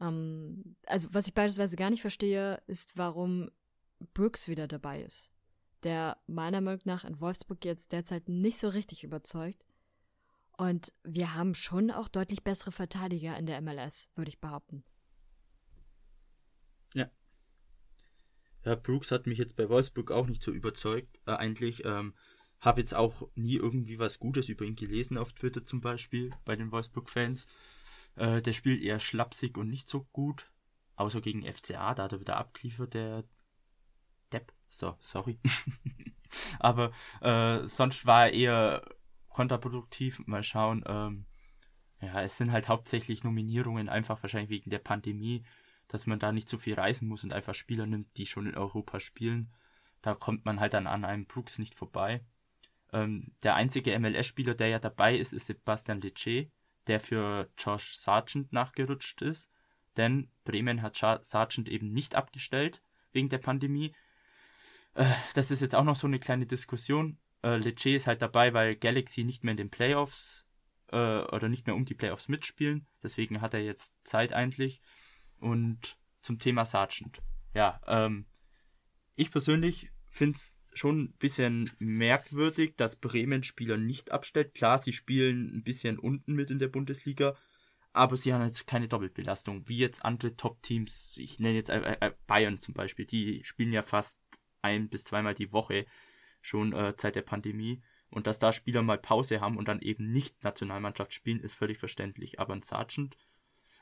[0.00, 3.50] Ähm, also was ich beispielsweise gar nicht verstehe, ist, warum
[4.12, 5.30] Brooks wieder dabei ist,
[5.82, 9.63] der meiner Meinung nach in Wolfsburg jetzt derzeit nicht so richtig überzeugt.
[10.56, 14.84] Und wir haben schon auch deutlich bessere Verteidiger in der MLS, würde ich behaupten.
[18.64, 21.20] Ja, Brooks hat mich jetzt bei Wolfsburg auch nicht so überzeugt.
[21.26, 22.14] Äh, eigentlich ähm,
[22.60, 26.56] habe jetzt auch nie irgendwie was Gutes über ihn gelesen auf Twitter zum Beispiel bei
[26.56, 27.46] den Wolfsburg-Fans.
[28.16, 30.50] Äh, der spielt eher schlapsig und nicht so gut.
[30.96, 33.24] Außer gegen FCA, da hat er wieder abgeliefert, der
[34.32, 34.52] Depp.
[34.68, 35.38] So, sorry.
[36.58, 38.82] Aber äh, sonst war er eher
[39.34, 40.22] kontraproduktiv.
[40.26, 40.82] Mal schauen.
[40.86, 41.26] Ähm,
[42.00, 45.44] ja, es sind halt hauptsächlich Nominierungen, einfach wahrscheinlich wegen der Pandemie
[45.88, 48.56] dass man da nicht so viel reisen muss und einfach Spieler nimmt, die schon in
[48.56, 49.52] Europa spielen.
[50.02, 52.24] Da kommt man halt dann an einem Brooks nicht vorbei.
[52.92, 56.50] Ähm, der einzige MLS-Spieler, der ja dabei ist, ist Sebastian Lecce,
[56.86, 59.50] der für Josh Sargent nachgerutscht ist.
[59.96, 63.94] Denn Bremen hat Sargent eben nicht abgestellt wegen der Pandemie.
[64.94, 67.18] Äh, das ist jetzt auch noch so eine kleine Diskussion.
[67.44, 70.46] Äh, Lecce ist halt dabei, weil Galaxy nicht mehr in den Playoffs
[70.90, 72.86] äh, oder nicht mehr um die Playoffs mitspielen.
[73.02, 74.80] Deswegen hat er jetzt Zeit eigentlich.
[75.38, 77.20] Und zum Thema Sargent.
[77.52, 78.24] Ja, ähm,
[79.14, 84.54] ich persönlich finde es schon ein bisschen merkwürdig, dass Bremen Spieler nicht abstellt.
[84.54, 87.36] Klar, sie spielen ein bisschen unten mit in der Bundesliga,
[87.92, 92.12] aber sie haben jetzt keine Doppelbelastung, wie jetzt andere Top-Teams, ich nenne jetzt äh, äh,
[92.26, 94.18] Bayern zum Beispiel, die spielen ja fast
[94.62, 95.86] ein bis zweimal die Woche
[96.44, 97.82] schon äh, seit der Pandemie.
[98.10, 101.78] Und dass da Spieler mal Pause haben und dann eben nicht Nationalmannschaft spielen, ist völlig
[101.78, 102.38] verständlich.
[102.38, 103.16] Aber ein Sergeant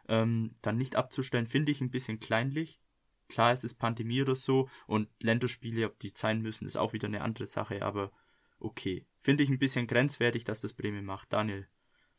[0.08, 2.80] ähm, dann nicht abzustellen, finde ich ein bisschen kleinlich.
[3.28, 7.08] Klar, es ist Pandemie oder so und Länderspiele, ob die sein müssen, ist auch wieder
[7.08, 8.10] eine andere Sache, aber
[8.58, 9.06] okay.
[9.18, 11.32] Finde ich ein bisschen grenzwertig, dass das Bremen macht.
[11.32, 11.68] Daniel,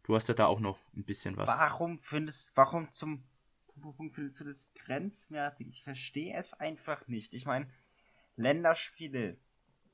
[0.03, 1.49] du hast ja da auch noch ein bisschen was.
[1.49, 3.23] Warum findest, warum zum
[3.81, 5.67] Punkt findest du das grenzwertig?
[5.67, 7.33] Ich verstehe es einfach nicht.
[7.33, 7.69] Ich meine,
[8.35, 9.37] Länderspiele,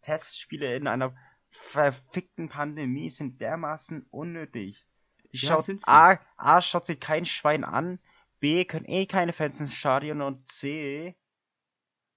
[0.02, 1.16] Testspiele in einer
[1.52, 4.88] verfickten Pandemie sind dermaßen unnötig.
[5.32, 8.00] Die ja, schaut, A, A schaut sich kein Schwein an,
[8.40, 11.16] B können eh keine Fans ins Stadion und C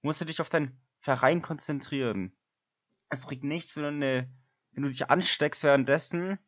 [0.01, 2.35] musst du dich auf deinen Verein konzentrieren.
[3.09, 4.29] Es bringt nichts, wenn du, eine,
[4.71, 6.39] wenn du dich ansteckst währenddessen.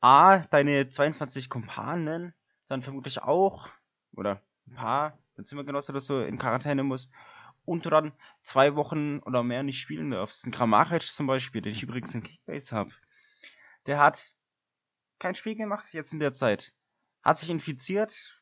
[0.00, 2.34] A, deine 22 Kumpanen,
[2.68, 3.68] dann vermutlich auch,
[4.12, 7.12] oder ein paar, genauso, dass du in Quarantäne musst
[7.66, 10.46] und du dann zwei Wochen oder mehr nicht spielen darfst.
[10.46, 12.92] Ein Grammaric zum Beispiel, den ich übrigens in Kickbase habe,
[13.86, 14.32] der hat
[15.18, 16.72] kein Spiel gemacht jetzt in der Zeit.
[17.22, 18.40] Hat sich infiziert.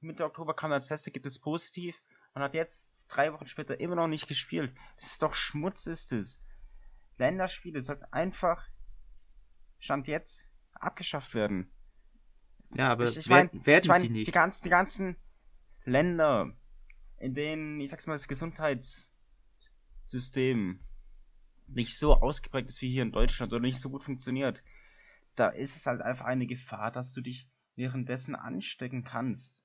[0.00, 2.00] Mitte Oktober kam er als Test, gibt es positiv
[2.34, 4.76] und hat jetzt drei Wochen später immer noch nicht gespielt.
[4.96, 6.42] Das ist doch Schmutz, ist es.
[7.18, 8.66] Länderspiele sollten einfach
[9.78, 11.70] Stand jetzt abgeschafft werden.
[12.74, 14.26] Ja, aber ich, ich mein, werden ich mein, sie nicht.
[14.26, 15.16] Die ganzen, die ganzen
[15.84, 16.52] Länder,
[17.18, 20.80] in denen, ich sag's mal, das Gesundheitssystem
[21.68, 24.62] nicht so ausgeprägt ist wie hier in Deutschland oder nicht so gut funktioniert,
[25.34, 29.62] da ist es halt einfach eine Gefahr, dass du dich währenddessen anstecken kannst.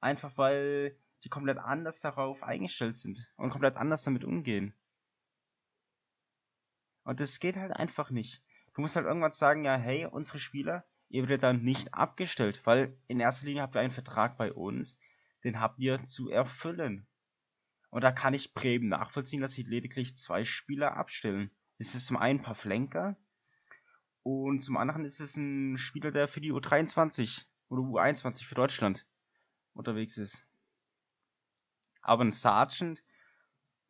[0.00, 4.74] Einfach weil die komplett anders darauf eingestellt sind und komplett anders damit umgehen.
[7.04, 8.42] Und das geht halt einfach nicht.
[8.74, 12.96] Du musst halt irgendwann sagen, ja, hey, unsere Spieler, ihr werdet dann nicht abgestellt, weil
[13.06, 14.98] in erster Linie habt ihr einen Vertrag bei uns,
[15.44, 17.06] den habt ihr zu erfüllen.
[17.90, 21.50] Und da kann ich Bremen nachvollziehen, dass sie lediglich zwei Spieler abstellen.
[21.78, 23.16] Es ist zum einen ein paar Flenker
[24.22, 29.04] und zum anderen ist es ein Spieler, der für die U23 oder U21 für Deutschland
[29.74, 30.46] unterwegs ist.
[32.02, 33.02] Aber ein Sergeant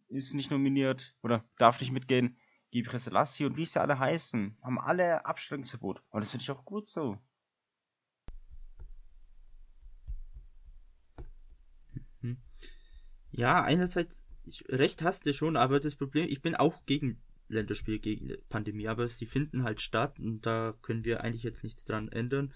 [0.09, 2.38] ist nicht nominiert oder darf nicht mitgehen.
[2.73, 6.03] Die Selassie und wie sie alle heißen, haben alle Abstellungsverbot.
[6.11, 7.19] Und das finde ich auch gut so.
[13.33, 14.25] Ja, einerseits
[14.68, 19.09] recht hast du schon, aber das Problem, ich bin auch gegen Länderspiel gegen Pandemie, aber
[19.09, 22.53] sie finden halt statt und da können wir eigentlich jetzt nichts dran ändern.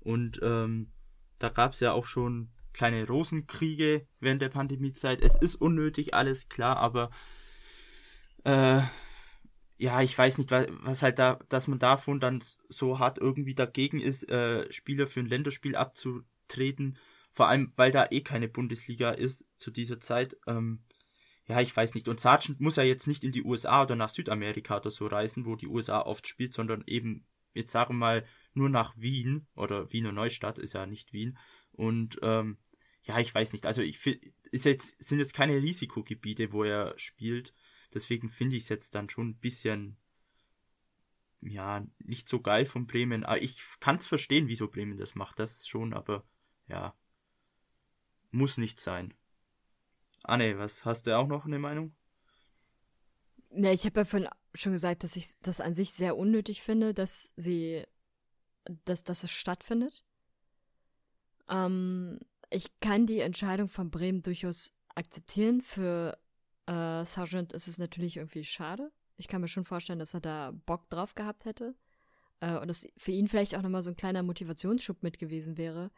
[0.00, 0.90] Und ähm,
[1.38, 5.20] da gab es ja auch schon kleine Rosenkriege während der Pandemiezeit.
[5.20, 7.10] Es ist unnötig, alles klar, aber
[8.44, 8.80] äh,
[9.78, 13.54] ja, ich weiß nicht, was, was halt da, dass man davon dann so hart irgendwie
[13.54, 16.98] dagegen ist, äh, Spieler für ein Länderspiel abzutreten.
[17.32, 20.36] Vor allem, weil da eh keine Bundesliga ist zu dieser Zeit.
[20.46, 20.82] Ähm,
[21.46, 22.08] ja, ich weiß nicht.
[22.08, 25.46] Und Sargent muss ja jetzt nicht in die USA oder nach Südamerika oder so reisen,
[25.46, 29.92] wo die USA oft spielt, sondern eben, jetzt sagen wir mal, nur nach Wien oder
[29.92, 31.38] Wiener Neustadt ist ja nicht Wien.
[31.72, 32.58] Und ähm,
[33.02, 33.66] ja, ich weiß nicht.
[33.66, 34.04] Also ich
[34.52, 37.54] ist jetzt, sind jetzt keine Risikogebiete, wo er spielt.
[37.94, 39.96] Deswegen finde ich es jetzt dann schon ein bisschen,
[41.40, 43.24] ja, nicht so geil von Bremen.
[43.24, 45.38] Aber ich kann es verstehen, wieso Bremen das macht.
[45.38, 46.24] Das schon, aber
[46.68, 46.94] ja,
[48.30, 49.14] muss nicht sein.
[50.22, 51.94] Anne, was hast du auch noch eine Meinung?
[53.50, 56.94] Ja, ich habe ja vorhin schon gesagt, dass ich das an sich sehr unnötig finde,
[56.94, 57.84] dass sie,
[58.84, 60.04] dass, dass es stattfindet.
[61.48, 65.60] Ähm, ich kann die Entscheidung von Bremen durchaus akzeptieren.
[65.60, 66.18] Für
[66.66, 68.92] äh, Sargent ist es natürlich irgendwie schade.
[69.16, 71.74] Ich kann mir schon vorstellen, dass er da Bock drauf gehabt hätte.
[72.40, 75.90] Äh, und dass für ihn vielleicht auch nochmal so ein kleiner Motivationsschub mit gewesen wäre.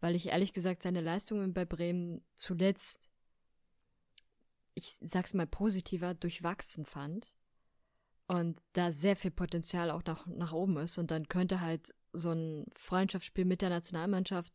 [0.00, 3.10] Weil ich ehrlich gesagt seine Leistungen bei Bremen zuletzt
[4.74, 7.32] ich sag's mal positiver, durchwachsen fand.
[8.26, 10.98] Und da sehr viel Potenzial auch nach, nach oben ist.
[10.98, 14.52] Und dann könnte halt so ein Freundschaftsspiel mit der Nationalmannschaft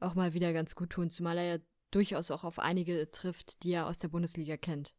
[0.00, 1.58] auch mal wieder ganz gut tun, zumal er ja
[1.90, 4.94] durchaus auch auf einige trifft, die er aus der Bundesliga kennt.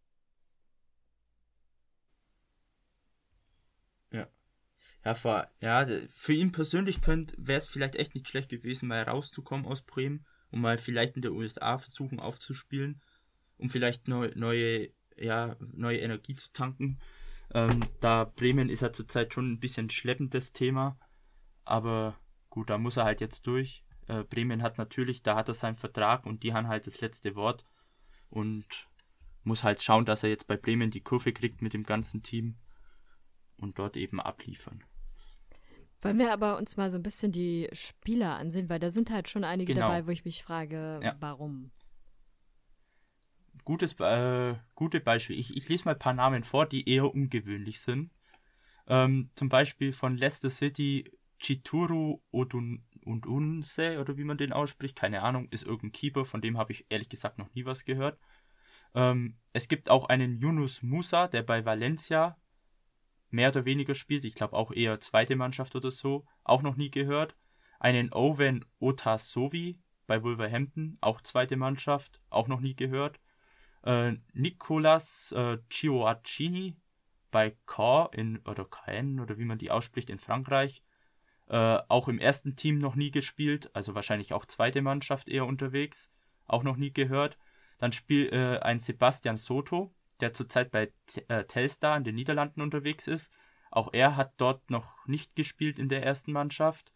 [4.12, 4.28] Ja.
[5.04, 9.66] Ja, für, ja, für ihn persönlich wäre es vielleicht echt nicht schlecht gewesen, mal rauszukommen
[9.66, 13.02] aus Bremen und mal vielleicht in der USA versuchen aufzuspielen
[13.62, 17.00] um vielleicht neu, neue, ja, neue Energie zu tanken.
[17.54, 20.98] Ähm, da Bremen ist ja zurzeit schon ein bisschen schleppendes Thema,
[21.64, 22.18] aber
[22.50, 23.84] gut, da muss er halt jetzt durch.
[24.08, 27.36] Äh, Bremen hat natürlich, da hat er seinen Vertrag und die haben halt das letzte
[27.36, 27.66] Wort
[28.30, 28.66] und
[29.44, 32.58] muss halt schauen, dass er jetzt bei Bremen die Kurve kriegt mit dem ganzen Team
[33.58, 34.84] und dort eben abliefern.
[36.02, 39.30] Wollen wir aber uns mal so ein bisschen die Spieler ansehen, weil da sind halt
[39.30, 39.88] schon einige Genau.
[39.88, 41.16] dabei, wo ich mich frage, Ja.
[41.20, 41.72] warum.
[43.64, 45.38] Gutes, äh, gute Beispiel.
[45.38, 48.12] Ich, ich lese mal ein paar Namen vor, die eher ungewöhnlich sind.
[48.88, 54.96] Ähm, zum Beispiel von Leicester City Chituru Odun und Unse, oder wie man den ausspricht,
[54.96, 58.20] keine Ahnung, ist irgendein Keeper, von dem habe ich ehrlich gesagt noch nie was gehört.
[58.94, 62.38] Ähm, es gibt auch einen Yunus Musa, der bei Valencia
[63.34, 66.92] mehr oder weniger spielt, ich glaube auch eher zweite Mannschaft oder so, auch noch nie
[66.92, 67.36] gehört.
[67.80, 73.20] Einen Owen Otasovi bei Wolverhampton, auch zweite Mannschaft, auch noch nie gehört.
[73.84, 76.76] Äh, Nicolas äh, Gioacchini
[77.32, 80.84] bei Caen in, oder Caen oder wie man die ausspricht in Frankreich.
[81.48, 86.12] Äh, auch im ersten Team noch nie gespielt, also wahrscheinlich auch zweite Mannschaft eher unterwegs,
[86.46, 87.38] auch noch nie gehört.
[87.78, 90.92] Dann spielt äh, ein Sebastian Soto, der zurzeit bei
[91.28, 93.32] äh, Telstar in den Niederlanden unterwegs ist.
[93.72, 96.94] Auch er hat dort noch nicht gespielt in der ersten Mannschaft.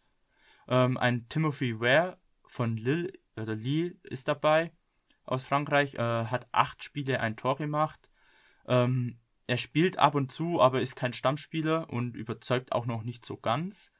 [0.67, 4.71] Ähm, ein Timothy Ware von Lille oder Lille ist dabei
[5.23, 8.09] aus Frankreich, äh, hat acht Spiele ein Tor gemacht.
[8.67, 13.25] Ähm, er spielt ab und zu, aber ist kein Stammspieler und überzeugt auch noch nicht
[13.25, 13.91] so ganz.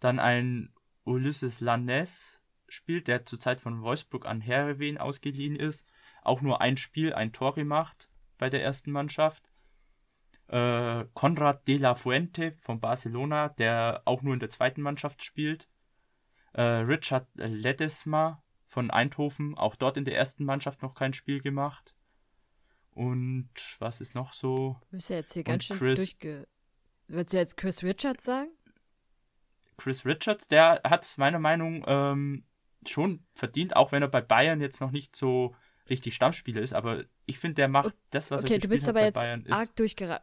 [0.00, 0.72] Dann ein
[1.04, 5.86] Ulysses Lannes spielt, der zurzeit von Wolfsburg an Heerenveen ausgeliehen ist.
[6.22, 9.52] Auch nur ein Spiel, ein Tor gemacht bei der ersten Mannschaft.
[10.48, 15.68] Äh, Konrad de la Fuente von Barcelona, der auch nur in der zweiten Mannschaft spielt.
[16.52, 21.94] Äh, Richard Ledesma von Eindhoven, auch dort in der ersten Mannschaft noch kein Spiel gemacht.
[22.90, 24.76] Und was ist noch so?
[24.90, 26.48] Du bist ja jetzt hier Und ganz schön Chris- durchge...
[27.06, 28.50] Willst du jetzt Chris Richards sagen?
[29.76, 32.44] Chris Richards, der hat es meiner Meinung ähm,
[32.86, 35.54] schon verdient, auch wenn er bei Bayern jetzt noch nicht so
[35.90, 38.88] richtig Stammspieler ist, aber ich finde, der macht das, was Okay, er du gespielt bist
[38.88, 40.22] aber jetzt Bayern, arg durchgera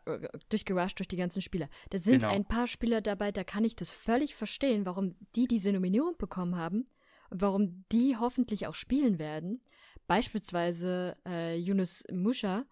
[0.50, 1.70] durchgerusht durch die ganzen Spieler.
[1.90, 2.34] Da sind Genau.
[2.34, 6.56] ein paar Spieler dabei, da kann ich das völlig verstehen, warum die diese Nominierung bekommen
[6.56, 6.86] haben
[7.30, 9.62] und warum die hoffentlich auch spielen werden.
[10.08, 12.66] Beispielsweise äh, Yunus Musha,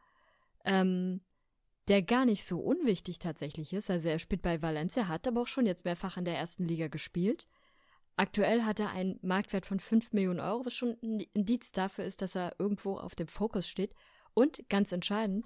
[0.63, 1.21] ähm,
[1.87, 3.91] der gar nicht so unwichtig tatsächlich ist.
[3.91, 6.87] Also er spielt bei Valencia, hat aber auch schon jetzt mehrfach in der ersten Liga
[6.87, 7.45] gespielt.
[8.17, 12.21] Aktuell hat er einen Marktwert von 5 Millionen Euro, was schon ein Indiz dafür ist,
[12.21, 13.93] dass er irgendwo auf dem Fokus steht.
[14.33, 15.45] Und ganz entscheidend,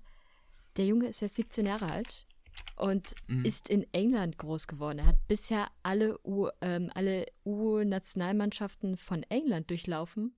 [0.78, 2.28] der Junge ist jetzt 17 Jahre alt
[2.76, 3.46] und Mhm.
[3.46, 5.00] ist in England groß geworden.
[5.00, 10.36] Er hat bisher alle U, ähm, alle U-Nationalmannschaften von England durchlaufen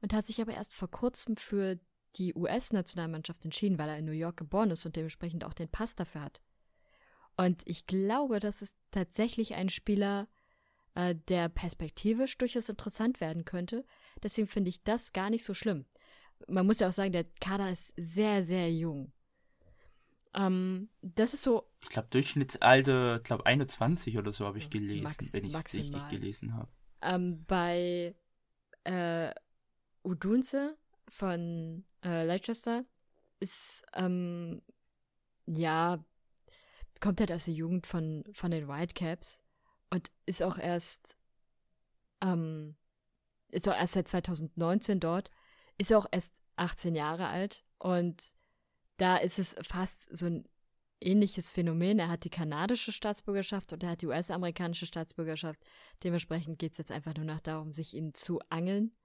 [0.00, 1.78] und hat sich aber erst vor kurzem für
[2.16, 5.96] die US-Nationalmannschaft entschieden, weil er in New York geboren ist und dementsprechend auch den Pass
[5.96, 6.40] dafür hat.
[7.36, 10.28] Und ich glaube, das ist tatsächlich ein Spieler,
[10.94, 13.84] äh, der perspektivisch durchaus interessant werden könnte.
[14.22, 15.84] Deswegen finde ich das gar nicht so schlimm.
[16.48, 19.12] Man muss ja auch sagen, der Kader ist sehr, sehr jung.
[20.34, 25.04] Ähm, das ist so, ich glaube, Durchschnittsalter, ich glaube 21 oder so habe ich gelesen,
[25.04, 26.68] Max- wenn ich es richtig gelesen habe.
[27.02, 28.16] ähm, bei
[28.82, 29.32] äh,
[30.02, 30.76] Udunze
[31.08, 32.84] von äh, Leicester
[33.38, 34.60] ist, ähm,
[35.46, 36.04] ja,
[37.00, 39.43] kommt halt aus der Jugend von, von den Whitecaps
[39.94, 41.16] und ist auch erst,
[42.20, 42.74] ähm,
[43.48, 45.30] ist auch erst seit 2019 dort,
[45.78, 48.34] ist auch erst 18 Jahre alt und
[48.96, 50.48] da ist es fast so ein
[51.00, 52.00] ähnliches Phänomen.
[52.00, 55.60] Er hat die kanadische Staatsbürgerschaft und er hat die US-amerikanische Staatsbürgerschaft.
[56.02, 58.96] Dementsprechend geht es jetzt einfach nur noch darum, sich ihn zu angeln,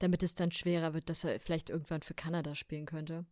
[0.00, 3.26] damit es dann schwerer wird, dass er vielleicht irgendwann für Kanada spielen könnte.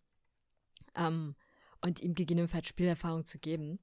[0.95, 1.34] Ähm,
[1.80, 3.80] und ihm gegebenenfalls Spielerfahrung zu geben.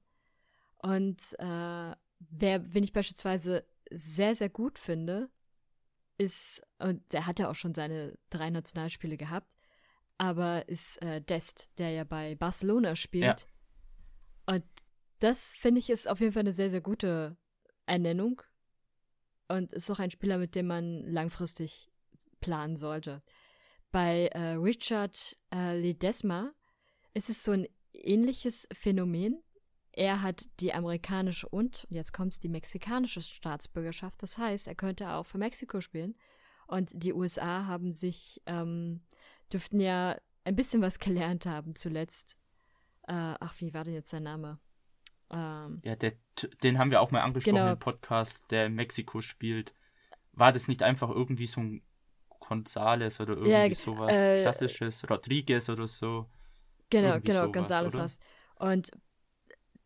[0.78, 1.94] Und äh,
[2.30, 5.30] wer, wen ich beispielsweise sehr, sehr gut finde,
[6.18, 9.56] ist, und der hat ja auch schon seine drei Nationalspiele gehabt,
[10.18, 13.24] aber ist äh, Dest, der ja bei Barcelona spielt.
[14.46, 14.54] Ja.
[14.54, 14.64] Und
[15.18, 17.36] das finde ich ist auf jeden Fall eine sehr, sehr gute
[17.86, 18.42] Ernennung.
[19.48, 21.90] Und ist auch ein Spieler, mit dem man langfristig
[22.40, 23.22] planen sollte.
[23.90, 26.52] Bei äh, Richard äh, Ledesma
[27.14, 29.42] ist es so ein ähnliches Phänomen.
[29.92, 34.22] Er hat die amerikanische und, jetzt kommt's, die mexikanische Staatsbürgerschaft.
[34.22, 36.14] Das heißt, er könnte auch für Mexiko spielen.
[36.66, 39.02] Und die USA haben sich, ähm,
[39.52, 42.38] dürften ja ein bisschen was gelernt haben zuletzt.
[43.06, 44.58] Äh, ach, wie war denn jetzt sein Name?
[45.30, 46.14] Ähm, Ja, der,
[46.62, 47.72] den haben wir auch mal angesprochen Genau.
[47.72, 49.74] im Podcast, der in Mexiko spielt.
[50.32, 51.82] War das nicht einfach irgendwie so ein
[52.40, 56.30] Gonzales oder irgendwie Ja, sowas äh, Klassisches, Rodriguez oder so?
[56.88, 58.04] Genau, Irgendwie genau, sowas, Gonzales oder?
[58.04, 58.18] was.
[58.56, 58.90] Und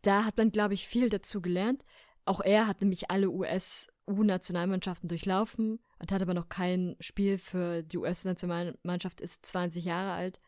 [0.01, 1.85] da hat man, glaube ich, viel dazu gelernt.
[2.25, 7.97] Auch er hat nämlich alle US-U-Nationalmannschaften durchlaufen und hat aber noch kein Spiel für die
[7.97, 10.39] US-Nationalmannschaft, ist 20 Jahre alt.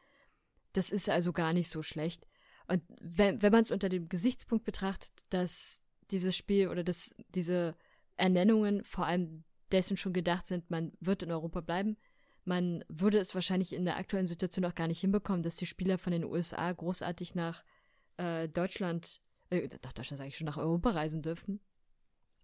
[0.74, 2.28] Das ist also gar nicht so schlecht.
[2.68, 7.76] Und wenn, wenn man es unter dem Gesichtspunkt betrachtet, dass dieses Spiel oder das, diese
[8.18, 11.98] Ernennungen vor allem dessen schon gedacht sind, man wird in Europa bleiben.
[12.46, 15.98] Man würde es wahrscheinlich in der aktuellen Situation auch gar nicht hinbekommen, dass die Spieler
[15.98, 17.64] von den USA großartig nach
[18.18, 21.60] äh, Deutschland, äh, nach Deutschland sage ich schon, nach Europa reisen dürfen,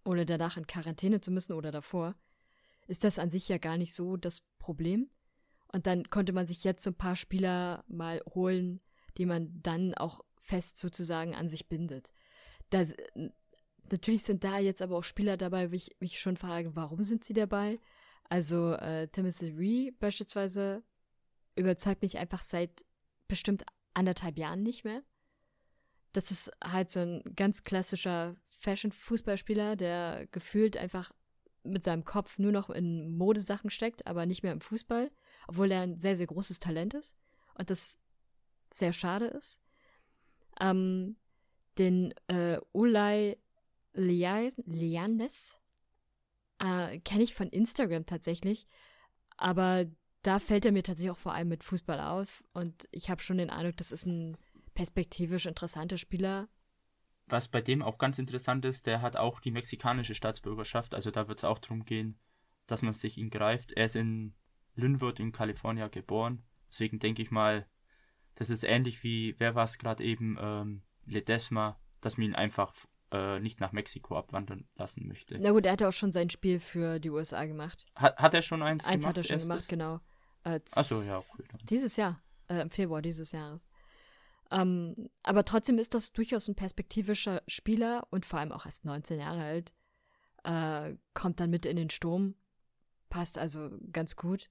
[0.03, 2.15] ohne danach in Quarantäne zu müssen oder davor,
[2.87, 5.09] ist das an sich ja gar nicht so das Problem.
[5.71, 8.81] Und dann konnte man sich jetzt so ein paar Spieler mal holen,
[9.17, 12.13] die man dann auch fest sozusagen an sich bindet.
[12.69, 12.95] Das,
[13.91, 17.23] natürlich sind da jetzt aber auch Spieler dabei, wie ich mich schon frage, warum sind
[17.23, 17.79] sie dabei?
[18.29, 20.83] Also äh, Timothy Ree beispielsweise
[21.55, 22.85] überzeugt mich einfach seit
[23.27, 25.03] bestimmt anderthalb Jahren nicht mehr.
[26.15, 31.11] Das ist halt so ein ganz klassischer Fashion-Fußballspieler, der gefühlt einfach
[31.63, 35.11] mit seinem Kopf nur noch in Modesachen steckt, aber nicht mehr im Fußball,
[35.47, 37.15] obwohl er ein sehr, sehr großes Talent ist
[37.55, 37.99] und das
[38.71, 39.59] sehr schade ist.
[40.59, 41.17] Ähm,
[41.77, 43.37] den äh, Ulay
[43.93, 45.59] Lianes
[46.59, 48.67] äh, kenne ich von Instagram tatsächlich,
[49.37, 49.85] aber
[50.21, 53.37] da fällt er mir tatsächlich auch vor allem mit Fußball auf und ich habe schon
[53.37, 54.37] den Eindruck, das ist ein
[54.75, 56.47] perspektivisch interessanter Spieler.
[57.27, 61.27] Was bei dem auch ganz interessant ist, der hat auch die mexikanische Staatsbürgerschaft, also da
[61.27, 62.19] wird es auch darum gehen,
[62.67, 63.71] dass man sich ihn greift.
[63.71, 64.35] Er ist in
[64.75, 67.65] Linwood in Kalifornien geboren, deswegen denke ich mal,
[68.35, 72.73] das ist ähnlich wie, wer war es gerade eben, ähm, Ledesma, dass man ihn einfach
[73.11, 75.37] äh, nicht nach Mexiko abwandern lassen möchte.
[75.39, 77.85] Na gut, er hat auch schon sein Spiel für die USA gemacht.
[77.95, 78.93] Hat, hat er schon eins, eins gemacht?
[78.93, 79.47] Eins hat er schon erstes?
[79.47, 79.99] gemacht, genau.
[80.43, 81.43] Äh, Achso, ja, okay.
[81.63, 83.67] Dieses Jahr, äh, im Februar dieses Jahres.
[84.55, 89.19] Ähm, aber trotzdem ist das durchaus ein perspektivischer Spieler und vor allem auch erst 19
[89.19, 89.73] Jahre alt.
[90.43, 92.35] Äh, kommt dann mit in den Sturm.
[93.09, 94.49] Passt also ganz gut.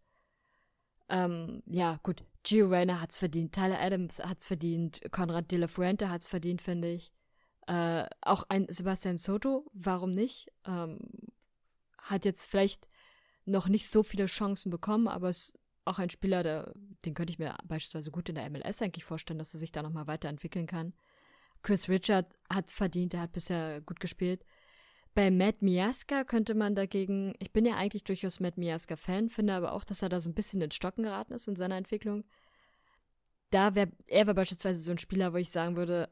[1.09, 2.23] Ähm, ja, gut.
[2.43, 3.55] Gio Reyna hat's verdient.
[3.55, 5.01] Tyler Adams hat's verdient.
[5.11, 7.11] Conrad de la Fuente hat's verdient, finde ich.
[7.67, 10.53] Äh, auch ein Sebastian Soto, warum nicht?
[10.67, 10.99] Ähm,
[11.97, 12.91] hat jetzt vielleicht
[13.47, 16.73] noch nicht so viele Chancen bekommen, aber ist auch ein Spieler, der,
[17.05, 19.83] den könnte ich mir beispielsweise gut in der MLS eigentlich vorstellen, dass er sich da
[19.83, 20.95] nochmal weiterentwickeln kann.
[21.63, 24.45] Chris Richard hat verdient, er hat bisher gut gespielt.
[25.15, 29.55] Bei Matt Miaska könnte man dagegen, ich bin ja eigentlich durchaus Matt Miaska Fan, finde
[29.55, 32.25] aber auch, dass er da so ein bisschen ins Stocken geraten ist in seiner Entwicklung.
[33.51, 36.11] Da wäre, er wäre beispielsweise so ein Spieler, wo ich sagen würde,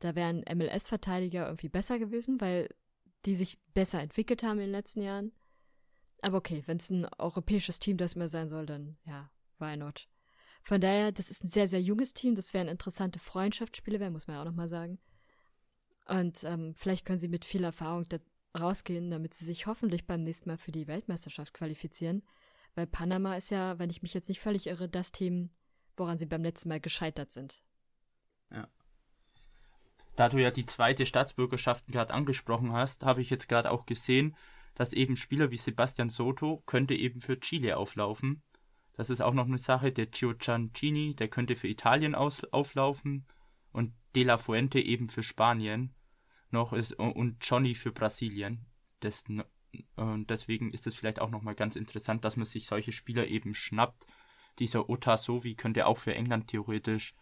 [0.00, 2.68] da wären MLS-Verteidiger irgendwie besser gewesen, weil
[3.24, 5.32] die sich besser entwickelt haben in den letzten Jahren.
[6.22, 10.08] Aber okay, wenn es ein europäisches Team das mehr sein soll, dann ja, why not?
[10.62, 12.36] Von daher, das ist ein sehr, sehr junges Team.
[12.36, 14.98] Das wären interessante Freundschaftsspiele werden, muss man ja auch nochmal sagen.
[16.06, 18.18] Und ähm, vielleicht können sie mit viel Erfahrung da
[18.58, 22.22] rausgehen, damit sie sich hoffentlich beim nächsten Mal für die Weltmeisterschaft qualifizieren.
[22.74, 25.50] Weil Panama ist ja, wenn ich mich jetzt nicht völlig irre, das Team,
[25.96, 27.62] woran sie beim letzten Mal gescheitert sind.
[28.50, 28.68] Ja.
[30.14, 34.36] Da du ja die zweite Staatsbürgerschaft gerade angesprochen hast, habe ich jetzt gerade auch gesehen,
[34.74, 38.42] dass eben Spieler wie Sebastian Soto könnte eben für Chile auflaufen.
[38.94, 39.92] Das ist auch noch eine Sache.
[39.92, 43.26] Der Gio Ciancini, der könnte für Italien aus, auflaufen
[43.72, 45.94] und De La Fuente eben für Spanien
[46.50, 48.66] noch ist und Johnny für Brasilien.
[49.00, 49.24] Das,
[49.96, 53.54] und deswegen ist es vielleicht auch nochmal ganz interessant, dass man sich solche Spieler eben
[53.54, 54.06] schnappt.
[54.58, 57.14] Dieser Ota Sovi könnte auch für England theoretisch.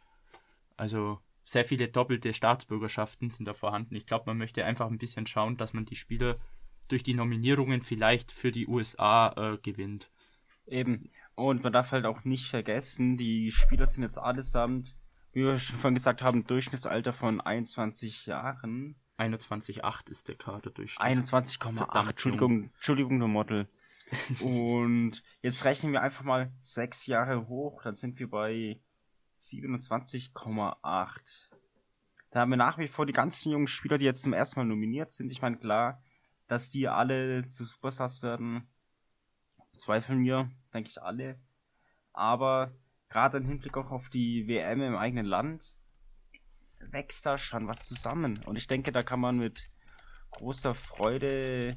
[0.76, 3.94] Also sehr viele doppelte Staatsbürgerschaften sind da vorhanden.
[3.94, 6.38] Ich glaube, man möchte einfach ein bisschen schauen, dass man die Spieler
[6.92, 10.10] durch die Nominierungen vielleicht für die USA äh, gewinnt.
[10.66, 11.10] Eben.
[11.34, 14.96] Und man darf halt auch nicht vergessen, die Spieler sind jetzt allesamt,
[15.32, 18.96] wie wir schon vorhin gesagt haben, Durchschnittsalter von 21 Jahren.
[19.18, 21.26] 21,8 ist der Kaderdurchschnitt.
[21.26, 22.10] 21,8.
[22.10, 23.68] Entschuldigung, Entschuldigung, nur Model.
[24.40, 28.80] Und jetzt rechnen wir einfach mal sechs Jahre hoch, dann sind wir bei
[29.38, 30.80] 27,8.
[32.30, 34.66] Da haben wir nach wie vor die ganzen jungen Spieler, die jetzt zum ersten Mal
[34.66, 35.32] nominiert sind.
[35.32, 36.02] Ich meine, klar,
[36.50, 38.68] dass die alle zu Superstars werden,
[39.76, 41.38] zweifeln wir, denke ich, alle.
[42.12, 42.74] Aber
[43.08, 45.76] gerade im Hinblick auch auf die WM im eigenen Land
[46.80, 48.36] wächst da schon was zusammen.
[48.46, 49.70] Und ich denke, da kann man mit
[50.32, 51.76] großer Freude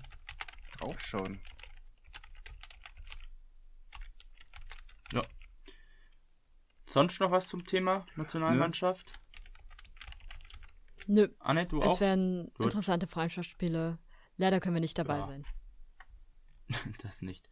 [0.79, 1.39] draufschauen.
[5.11, 5.21] Ja,
[6.87, 9.13] Sonst noch was zum Thema Nationalmannschaft?
[11.05, 11.27] Nö.
[11.37, 11.93] Anne, du es auch?
[11.93, 12.65] Es werden Gut.
[12.65, 13.99] interessante Freundschaftsspiele.
[14.37, 15.23] Leider können wir nicht dabei ja.
[15.23, 15.45] sein.
[17.03, 17.49] das nicht.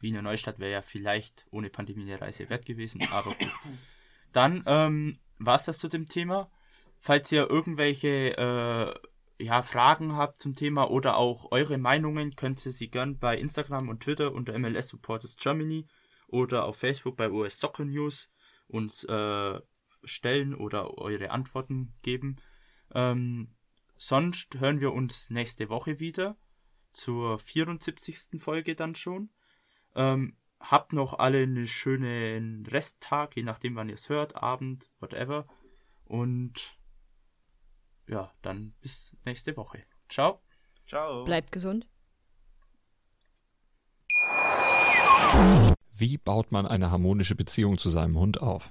[0.00, 3.50] Wiener Neustadt wäre ja vielleicht ohne Pandemie eine Reise wert gewesen, aber gut.
[4.32, 6.50] Dann ähm, war es das zu dem Thema.
[6.98, 12.72] Falls ihr irgendwelche äh, ja, Fragen habt zum Thema oder auch eure Meinungen, könnt ihr
[12.72, 15.86] sie gern bei Instagram und Twitter unter MLS Supporters Germany
[16.28, 18.30] oder auf Facebook bei US Soccer News
[18.66, 19.60] uns äh,
[20.04, 22.36] stellen oder eure Antworten geben.
[22.94, 23.55] Ähm,
[23.96, 26.36] sonst hören wir uns nächste Woche wieder.
[26.92, 28.40] Zur 74.
[28.40, 29.30] Folge dann schon.
[29.94, 35.46] Ähm, habt noch alle einen schönen Resttag, je nachdem wann ihr es hört, Abend, whatever.
[36.04, 36.78] Und
[38.08, 39.84] ja, dann bis nächste Woche.
[40.08, 40.40] Ciao.
[40.86, 41.24] Ciao.
[41.24, 41.88] Bleibt gesund.
[45.92, 48.70] Wie baut man eine harmonische Beziehung zu seinem Hund auf?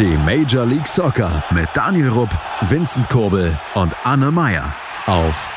[0.00, 2.30] Die Major League Soccer mit Daniel Rupp,
[2.62, 4.74] Vincent Kurbel und Anne Meyer
[5.04, 5.52] auf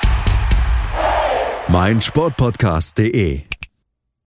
[1.69, 3.52] meinsportpodcast.de.